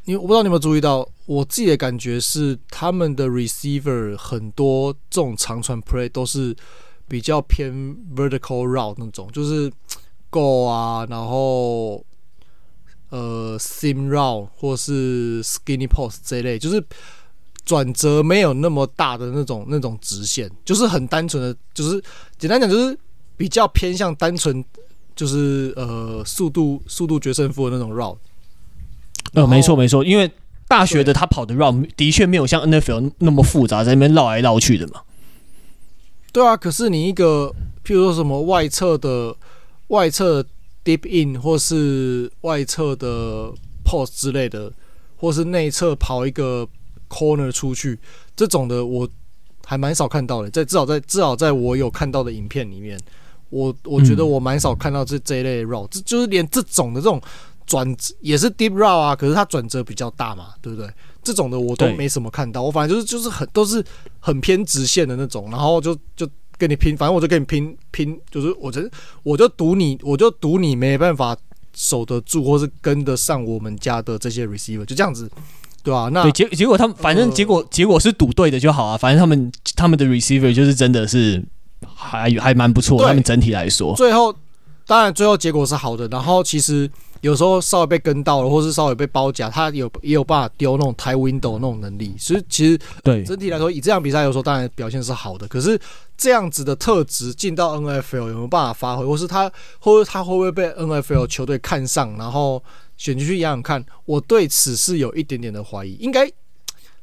[0.04, 6.54] 你我不知道你有没有注意到，我自己的感觉是他们的 receiver 很多这种长传 play 都是
[7.08, 7.72] 比较偏
[8.14, 9.68] vertical route 那种，就是
[10.30, 12.04] go 啊，然后。
[13.10, 16.84] 呃，seam route 或是 skinny post 这一类，就是
[17.64, 22.02] 转折没有那么大的那种那种直线，就是很单纯的，就是
[22.38, 22.98] 简单讲就是
[23.36, 24.64] 比较偏向单纯，
[25.16, 28.16] 就是呃速度速度决胜负的那种 route。
[29.32, 30.30] 呃，没错没错，因为
[30.68, 35.02] 大学的他跑的 route 的确没有像 NFL 那么复杂，在那边绕来绕去的嘛。
[36.32, 37.54] 对啊，可是你一个
[37.84, 39.36] 譬如说什么外侧的
[39.88, 40.44] 外侧。
[40.86, 43.50] Deep in 或是外侧的
[43.86, 44.70] post 之类的，
[45.16, 46.68] 或是内侧跑一个
[47.08, 47.98] corner 出去，
[48.36, 49.08] 这种的我
[49.64, 50.50] 还蛮少看到的。
[50.50, 52.98] 在至少在至少在我有看到的影片里面，
[53.50, 57.20] 我我觉得我蛮少看到这这一类 route，这就是连这种的这种
[57.66, 60.88] 转也是 deep route 啊，可是它转折比较大嘛，对不对？
[61.22, 63.84] 这种的我都没什么看到，我反正就是就是很都是
[64.20, 66.28] 很偏直线的那种，然后就就。
[66.56, 68.80] 跟你拼，反正我就跟你拼拼，就是我就
[69.24, 71.36] 我就赌你，我就赌你没办法
[71.74, 75.28] 守得住，或是跟得上我们家的这些 receiver，就这样子，
[75.84, 76.08] 对吧、啊？
[76.10, 81.40] 那结结果他们反正结果、呃、结果是赌对的就好啊，反正他们他们的 receiver 就是真的是
[81.94, 84.34] 还还蛮不错，他们整体来说，最后
[84.86, 86.90] 当然最后结果是好的，然后其实。
[87.20, 92.14] 有时候稍微被跟到了，或是稍微被包夹，他有也有办法丢那种 tight window 那种能力。
[92.18, 95.48] 所以其实对整体来说，以这场比赛有时候当然表现是好的。
[95.48, 95.80] 可是
[96.18, 102.62] 这样子的特质进到 NFL 有没有办法发挥，或是他或者他会不会被 NFL 球队看上，然后
[102.96, 103.84] 选进去养养看？
[104.04, 105.94] 我对此是有一点点的怀疑。
[105.94, 106.30] 应该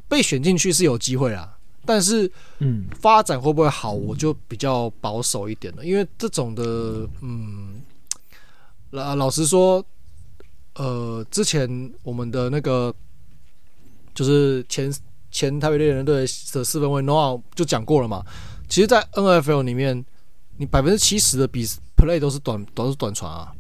[0.08, 5.86] 被选进去是有机会啊，但是嗯，发展会不会好，我就比较保守一点了。
[5.86, 7.82] 因为这种的嗯，
[8.92, 9.86] 老老实说。
[10.76, 11.70] 呃，之前
[12.02, 12.96] 我们的那个
[14.16, 14.92] 就是前
[15.30, 16.26] 前台北猎人队的
[16.64, 18.26] 四分卫 Noah 就讲过了嘛。
[18.70, 20.04] 其实，在 NFL 里面，
[20.56, 21.68] 你百分之七十的比
[21.98, 23.52] play 都是短，都是短传啊。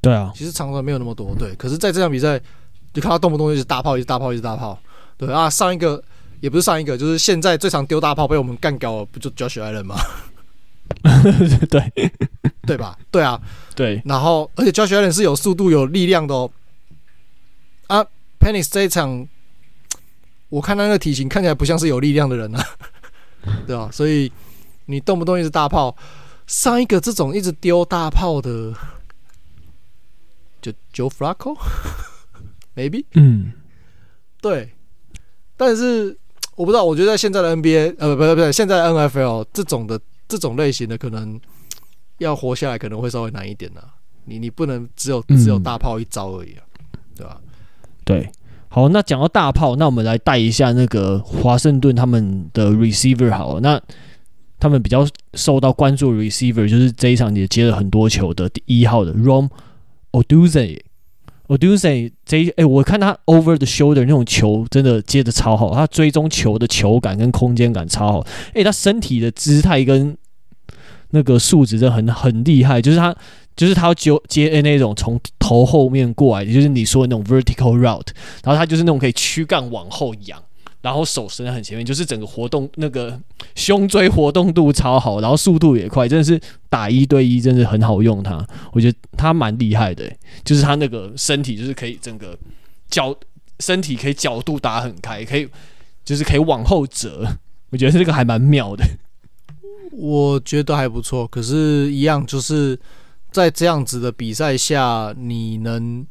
[0.00, 1.34] 对啊，其实长传没有那么多。
[1.38, 2.38] 对，可是在这场比赛，
[2.92, 4.78] 就看他动不动就是大炮，一直大炮，一直大炮。
[5.16, 6.02] 对啊，上一个
[6.40, 9.96] 也不是上一个，就是现在最常丢大炮被我们干掉了，不就 Josh Allen 吗？
[11.70, 12.10] 对，
[12.66, 12.98] 对吧？
[13.10, 13.40] 对啊，
[13.74, 14.02] 对。
[14.04, 16.50] 然后，而且 Josh Allen 是有速度、有力量的哦。
[17.86, 18.04] 啊
[18.40, 19.26] ，Penix 这一场，
[20.48, 22.64] 我看他那个体型看起来不像是有力量的人啊，
[23.66, 23.88] 对吧？
[23.92, 24.30] 所以
[24.86, 25.94] 你动不动一直大炮，
[26.46, 28.72] 上一个这种一直丢大炮的，
[30.62, 33.52] 就 Joe Flacco，maybe， 嗯，
[34.40, 34.70] 对。
[35.56, 36.16] 但是
[36.56, 40.00] 我不知道，我觉得在现在的 NBA，呃，不不不对，现在的 NFL 这种的。
[40.28, 41.38] 这种类型的可能
[42.16, 43.92] 要活下来可能会稍微难一点呢、啊。
[44.24, 46.64] 你你不能只有只有大炮一招而已啊，
[47.14, 47.38] 对吧？
[48.02, 48.32] 对，
[48.68, 53.60] 好，那讲到大炮，那我们来带一下那个华盛顿他们的 receiver 好了。
[53.60, 53.78] 那
[54.58, 59.50] 他们比较受到关注的 receiver 就是这一场也接了很多球的第一号的 Rome
[60.12, 60.80] Odunze。
[61.48, 68.26] Odunze 这哎、我看他 over the shoulder 那种球真的接的超好，他追踪球的球感跟空间感超好。
[68.54, 70.16] 哎、他身体的姿态跟
[71.10, 73.14] 那个素质真的很很厉害，就是他
[73.54, 78.06] 就是他要接接那种从头后面过来的，就是你说的那种 vertical route，
[78.42, 80.42] 然后他就是那种可以躯干往后仰。
[80.82, 83.18] 然后手伸在很前面，就是整个活动那个
[83.54, 88.46] 胸椎活动度超好，然后速度也快，真的是打一对一，真的很好用他。
[88.72, 90.12] 我觉得他蛮厉害的，
[90.44, 92.36] 就是他那个身体就是可以整个
[92.90, 93.16] 角
[93.60, 95.48] 身体可以角度打很开，可以
[96.04, 97.26] 就是可以往后折，
[97.70, 98.84] 我觉得这个还蛮妙的。
[99.92, 102.78] 我觉得还不错，可是，一样就是
[103.30, 106.06] 在这样子的比赛下，你能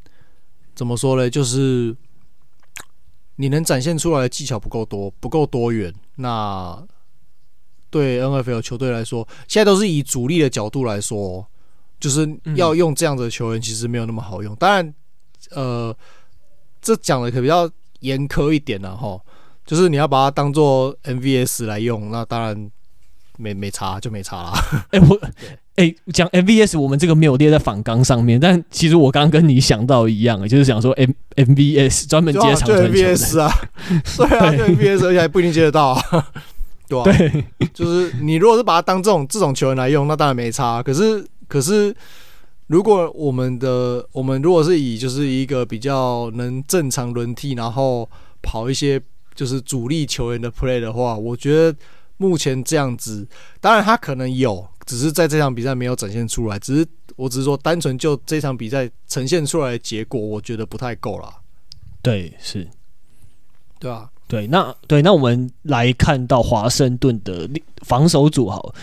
[0.75, 1.27] 怎么说呢？
[1.27, 1.95] 就是
[3.41, 5.91] 你能展现出来的技巧不够多，不够多元。
[6.17, 6.79] 那
[7.89, 11.47] 对 NFL 球队来说，现在都是以主力的角度来说，
[11.99, 14.55] 就是要用这样的球员，其实没有那么好用。
[14.57, 14.93] 当然，
[15.49, 15.95] 呃，
[16.81, 17.67] 这讲的可比较
[18.01, 19.19] 严苛一点了哈，
[19.65, 22.71] 就是你要把它当做 MVS 来用，那当然。
[23.37, 24.51] 没没差就没差啦。
[24.91, 25.19] 哎、欸，我
[25.75, 32.89] 哎讲 MVS，我们这个没有列在反纲上面，但其实我刚刚跟你想到一样，就是想说 M MVS 专门接长传球的。
[32.89, 33.51] MVS 啊，
[34.17, 36.01] 对啊，就 MVS，而且还不一定接得到啊，
[36.89, 37.17] 对吧、啊？
[37.17, 40.83] 对，就是你如果是把它当这种这种球员来用，那当然没差。
[40.83, 41.95] 可是可是，
[42.67, 48.07] 如果我们的我们如果是以就是一个比较能正常轮替，然后
[48.41, 49.01] 跑一些
[49.33, 51.73] 就是主力球员的 play 的话，我觉得。
[52.17, 53.27] 目前这样子，
[53.59, 56.59] 当然他可能有，只是在这场比赛没有展现出来。
[56.59, 56.85] 只是
[57.15, 61.33] 我只是说，单纯就这场比赛呈现出来的结果，我觉得不太够啦。
[62.01, 62.67] 对，是，
[63.79, 67.49] 对啊，对，那对，那我们来看到华盛顿的
[67.83, 68.75] 防守组好，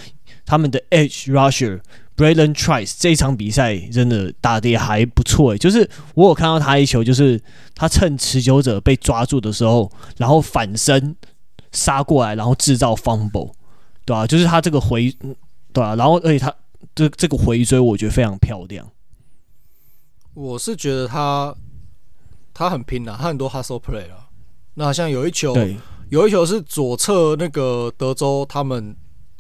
[0.47, 1.81] 他们的 Edge Rusher
[2.17, 7.39] Bralen Trice 这一场比赛真的打的也还不错诶，就是我有看到他一球，就是
[7.75, 11.15] 他趁持久者被抓住的时候，然后反身。
[11.71, 13.53] 杀过来，然后制造 fumble，
[14.07, 14.27] 对吧、啊？
[14.27, 15.15] 就是他这个回，
[15.73, 16.55] 对啊，然后而且他
[16.95, 18.91] 这这个回追，我觉得非常漂亮。
[20.35, 21.55] 我是觉得他
[22.53, 24.29] 他很拼啊，他很多 hustle play 啊。
[24.75, 25.55] 那像有一球，
[26.09, 28.97] 有一球是左侧那个德州他们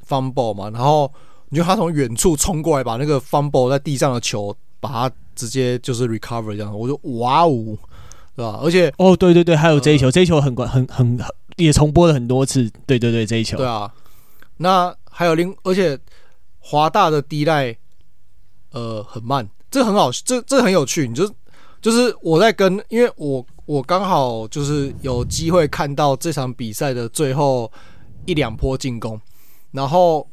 [0.06, 1.12] fumble 嘛，然后
[1.48, 7.76] 你觉得他从远处冲过来，把那个 fumble 在地上的球，把它直接就是 recover 这样，我就哇哦，
[8.34, 8.60] 对吧？
[8.62, 11.18] 而且哦，对对对，还有这一球，呃、这一球很关，很很。
[11.18, 13.56] 很也重播了很多次，对对对，这一球。
[13.56, 13.92] 对啊，
[14.58, 15.98] 那还有另，而且
[16.70, 17.78] 华大的 D-line，
[18.72, 21.08] 呃，很慢，这很好，这这很有趣。
[21.08, 21.34] 你就
[21.80, 27.72] 就是我在跟，因为我我刚好就是有机会看到这场比赛的最后
[28.26, 29.18] 一两波进攻，
[29.70, 30.28] 然后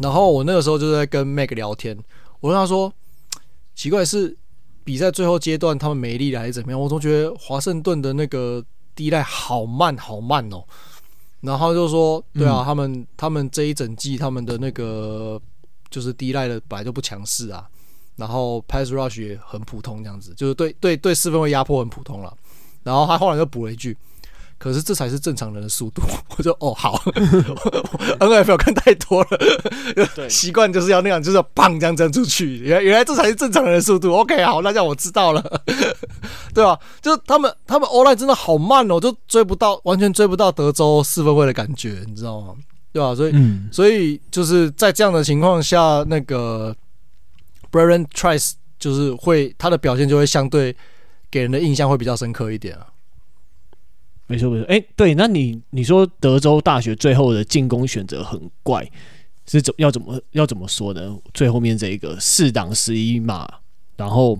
[0.00, 1.98] 然后我那个时候就在跟 Mac 聊天，
[2.40, 2.92] 我跟他说，
[3.74, 4.36] 奇怪是
[4.84, 6.78] 比赛最后阶段他们没力了还是怎么样？
[6.78, 8.62] 我总觉得华盛顿的那个。
[8.96, 10.62] 依赖好慢好慢哦，
[11.40, 15.40] 然后就说，对啊，他们他们这一整季他们的那个
[15.90, 17.66] 就是依赖的本来就不强势啊，
[18.16, 22.36] 然后 pass rush 也很普通这样子，就是对对对四分卫压迫很普通了，
[22.82, 23.96] 然后他后来就补了一句。
[24.58, 26.02] 可是这才是正常人的速度，
[26.36, 26.98] 我就哦好，
[28.20, 32.58] NFL 看太多了，习惯就是要那样，就是要砰这样扔出去。
[32.58, 34.12] 原来原来这才是正常人的速度。
[34.12, 35.62] OK，好，那这样我知道了，
[36.54, 36.78] 对啊？
[37.00, 42.54] 就是他们他们 online 真的好慢哦，就追不到，完全追不到德州四分卫的感觉，你知道吗？
[42.92, 43.14] 对吧？
[43.14, 46.74] 所以、嗯、所以就是在这样的情况下，那个
[47.70, 50.74] Bralen Trice 就是会他的表现就会相对
[51.30, 52.86] 给人的印象会比较深刻一点啊。
[54.26, 54.66] 没错，没错。
[54.68, 58.88] 哎，对，那你你说德州大学最后的进攻选择很怪，
[59.46, 61.16] 是怎要怎么要怎么说呢？
[61.34, 63.48] 最后面这一个四档十一码，
[63.96, 64.38] 然后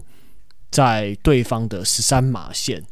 [0.71, 2.85] 在对方的十三码线，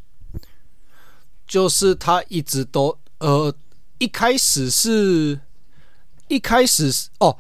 [1.46, 3.54] 就是他一直都呃，
[3.98, 5.40] 一开始是
[6.28, 7.36] 一开始是哦，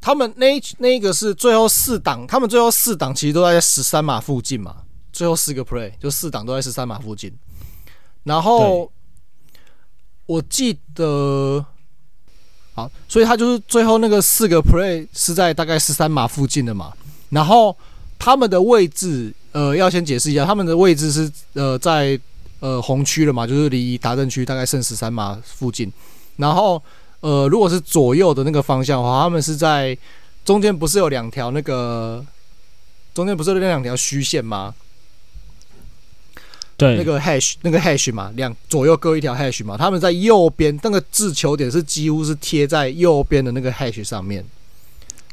[0.00, 4.82] 他们那那个是最后四档，他们最后四档其实都在十三码附近嘛，
[5.12, 7.32] 最后四个 play 就四档都在十三码附近，
[8.24, 8.90] 然后。
[10.28, 11.64] 我记得，
[12.74, 16.92] 好，所以他就是最后那个四个 play 是在大概十三码附近的嘛。
[17.30, 17.78] 然后
[18.18, 22.18] 他们的位置，呃，要先解释一下，他们的位置是呃在
[22.60, 25.92] 呃红区了嘛，就是离达阵区大概剩十三码附近。
[26.36, 26.82] 然后
[27.20, 29.96] 呃，如果是左右的那个方向的话，他们是在
[30.44, 32.24] 中间不是有两条那个
[33.14, 34.74] 中间不是有那两条虚线吗？
[36.76, 44.44] 对，那个 hash 那个 hash 嘛，两左右各一条 hash 嘛，他们在右边那个掷球点是几乎是贴在右边的那个 hash 上面，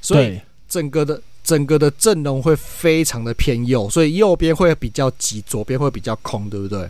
[0.02, 6.90] 所以整个的整个的阵容会非常的偏右，所以右边会比较挤，左边会比较空，对不对？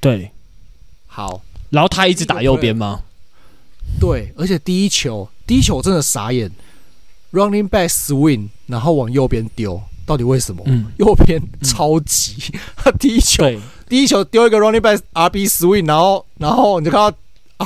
[0.00, 0.30] 对，
[1.06, 3.02] 好，然后他一直打右边吗？
[4.00, 6.50] 对，而且第一球第一球我真的傻眼
[7.32, 9.80] ，running back swing，然后往右边丢。
[10.06, 10.62] 到底为什么？
[10.66, 13.42] 嗯、右边超级，他、嗯、第一球，
[13.88, 17.16] 第一球丢一个 running back RB swing，然后然后你就看到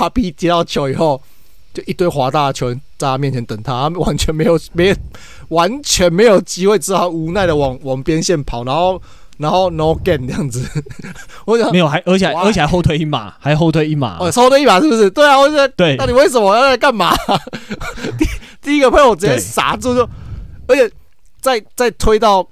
[0.07, 1.21] RB 接到球以后，
[1.79, 4.93] 就一堆华大的球员在他面前等他，他完全没有没
[5.51, 9.01] 完全没有机会，只好无奈的往往边线跑，然后
[9.37, 10.67] 然后 no gain 这样子。
[11.47, 15.09] 我想没有，还而且而且还后退一码，还后退一码，哦，后退一码是不是？
[15.11, 17.15] 对啊，我觉得对，到底为什么要来干嘛？
[18.19, 18.27] 第
[18.61, 20.09] 第一个朋友直接傻住就，
[20.67, 20.91] 而且
[21.41, 22.45] 在在推到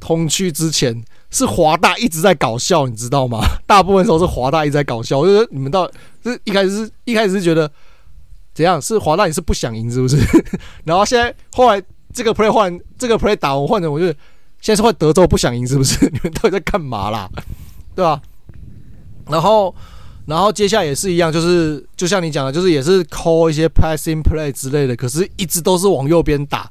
[0.00, 3.40] 红区之前，是华大一直在搞笑，你知道吗？
[3.66, 5.18] 大部分时候是华大一直在搞笑。
[5.18, 5.90] 我觉得你们到
[6.22, 7.70] 是一开始是一开始是觉得
[8.60, 8.80] 怎样？
[8.80, 10.16] 是华大你是不想赢是不是？
[10.84, 11.82] 然后现在后来
[12.12, 14.06] 这个 play 换这个 play 打完换成，我就
[14.60, 16.04] 现在是换德州不想赢是不是？
[16.12, 17.28] 你们到底在干嘛啦？
[17.94, 18.20] 对吧？
[19.28, 19.74] 然后
[20.26, 26.70] 然后接下来也是一样，就是就像你讲的，就是也是 call 一些 passing play 之类的，可是一直都是往右边打。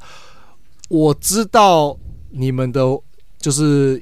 [0.90, 1.98] 我知道
[2.30, 2.82] 你们的
[3.40, 4.02] 就是。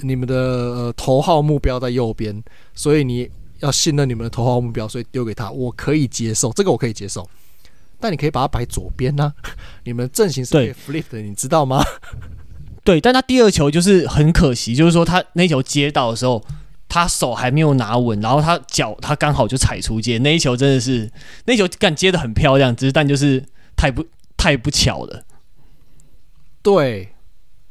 [0.00, 3.26] 你们的、呃、头号目标在右边，所以你
[3.60, 7.28] 要信任你们的头号目标，所以丢给他，我可以接受，这个我可以接受。
[7.98, 9.50] 但你可以把它摆左边呢、啊？
[9.84, 11.82] 你们阵型是可以 flip 的，你知道吗？
[12.84, 16.44] 对，但他第二球就是很可惜，就是说他那球接到的时候，
[16.88, 21.10] 他手还没有拿稳，然后他脚他刚好就踩出界，那一球真的是
[21.46, 23.42] 那一球干接的很漂亮，只是但就是
[23.74, 24.04] 太不
[24.36, 25.24] 太不巧了。
[26.62, 27.08] 对。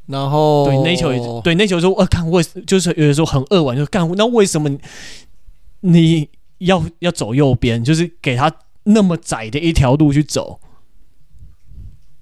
[0.07, 4.69] 然后对那球也对那球说，呃，看为就是有的时候很扼腕，就干那为什么
[5.88, 8.51] 你要要走右边，就是给他
[8.83, 10.59] 那么窄的一条路去走？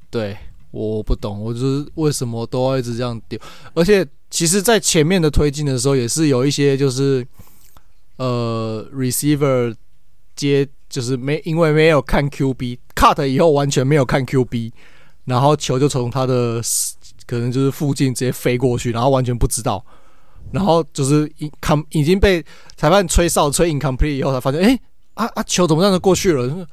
[0.09, 0.37] 对，
[0.71, 3.39] 我不懂，我就是为什么都要一直这样丢？
[3.73, 7.25] 而且其实，在前面的推进的时候，也是有一些就是
[8.17, 9.75] 呃，receiver
[10.35, 14.71] 接就是没因为没有看 QB cut 以后完全没有看 QB，
[15.25, 16.61] 然后球就从他的。
[17.25, 19.83] 可能就是附近直接飞过去，然后完全不知道，
[20.51, 22.43] 然后就是 incom 已经被
[22.75, 24.81] 裁判吹哨吹 incomplete 以后，才发现，哎、欸，
[25.13, 26.67] 啊啊，球怎么这样过去了？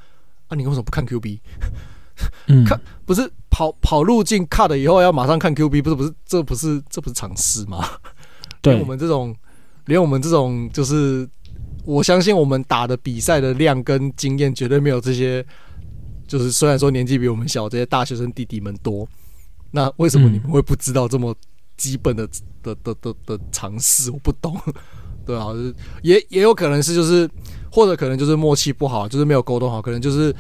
[0.49, 1.39] 啊，你为什么不看 QB？
[2.49, 7.83] 嗯、看不是跑跑路径 cut 以后要马上看 QB，不是不是，这不是这不是常识吗？
[8.61, 9.35] 对，连我们这种，
[9.87, 11.27] 连我们这种，就是
[11.85, 15.43] 我相信我们打的比赛的量跟经验，绝对没有这些，
[16.29, 19.09] 就是虽然说年纪比我们小，这些大学生弟弟们多。
[19.71, 21.35] 那为什么你们会不知道这么
[21.81, 22.29] 基本的
[22.63, 24.11] 的的的的尝试？
[24.11, 24.55] 我不懂，
[25.25, 25.47] 对啊，
[26.03, 27.27] 也也有可能是就是，
[27.73, 30.35] 或者可能就是默契不好，就是没有沟通好，可能就是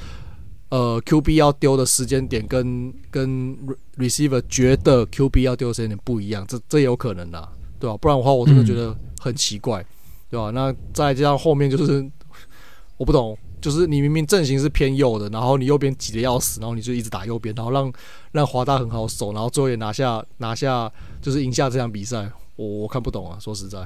[0.68, 3.56] 呃，QB 要丢的时间点跟跟
[3.96, 7.96] receiver 觉得 QB 要丢的时间点不一样，这这也有可能的，对吧？
[7.96, 9.82] 不然的话，我真的觉得很奇怪，
[10.28, 10.50] 对吧？
[10.50, 12.06] 那再加上后面就是
[12.98, 13.36] 我不懂。
[13.60, 17.92] 就是你明明阵型是偏右的，然后你右边挤得要死，然后你就一直打右边，然后让
[18.32, 20.90] 让华大很好守，然后最后也拿下拿下，
[21.20, 22.30] 就是赢下这场比赛。
[22.56, 23.78] 我我看不懂啊，说实在。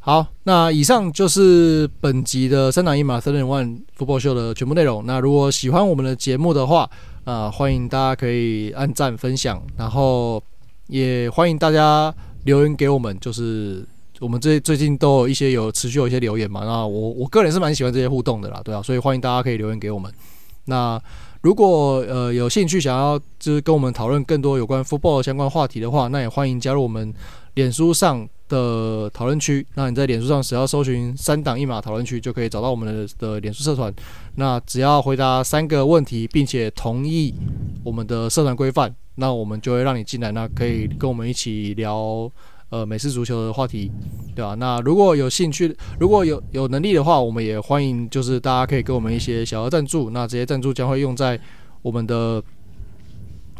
[0.00, 5.04] 好，那以上就是本集的三打一码 Third and One Football Show 的全部内容。
[5.04, 6.88] 那如果喜欢我们的节目的话，
[7.24, 10.42] 呃，欢迎大家可以按赞分享，然后
[10.86, 12.14] 也欢迎大家
[12.44, 13.84] 留言给我们，就是。
[14.20, 20.12] 我们最最近都有一些有持续有一些留言嘛，那我我个人是蛮喜欢这些互动的啦，对啊，所以欢迎大家可以留言给我们。
[20.64, 21.00] 那
[21.40, 27.14] 如果呃有兴趣想要就是跟我们讨论更多有关 football 相关话题的话，那也欢迎加入我们
[27.54, 29.64] 脸书上的讨论区。
[29.74, 33.94] 那你在脸书上只要搜寻三档一码讨论区，就可以找到我们的的脸书社团。
[34.34, 37.32] 那只要回答三个问题，并且同意
[37.84, 42.30] 我们的社团规范，那我们就会让你进来，那可以跟我们一起聊。
[42.70, 43.90] 呃，美式足球的话题，
[44.34, 44.54] 对吧？
[44.54, 50.10] 那如果有兴趣，如果有有能力的话，我们也欢迎，就是大家可以给我们一些小额赞助。
[50.10, 51.40] 那这些赞助将会用在
[51.80, 52.42] 我们的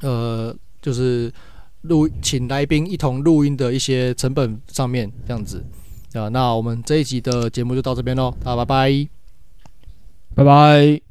[0.03, 1.33] 呃，就是
[1.83, 5.65] 录请来宾一同录音的一些成本上面，这样子
[6.13, 6.29] 啊。
[6.29, 9.09] 那我们这一集的节目就到这边喽，大家拜拜，
[10.35, 11.08] 拜拜。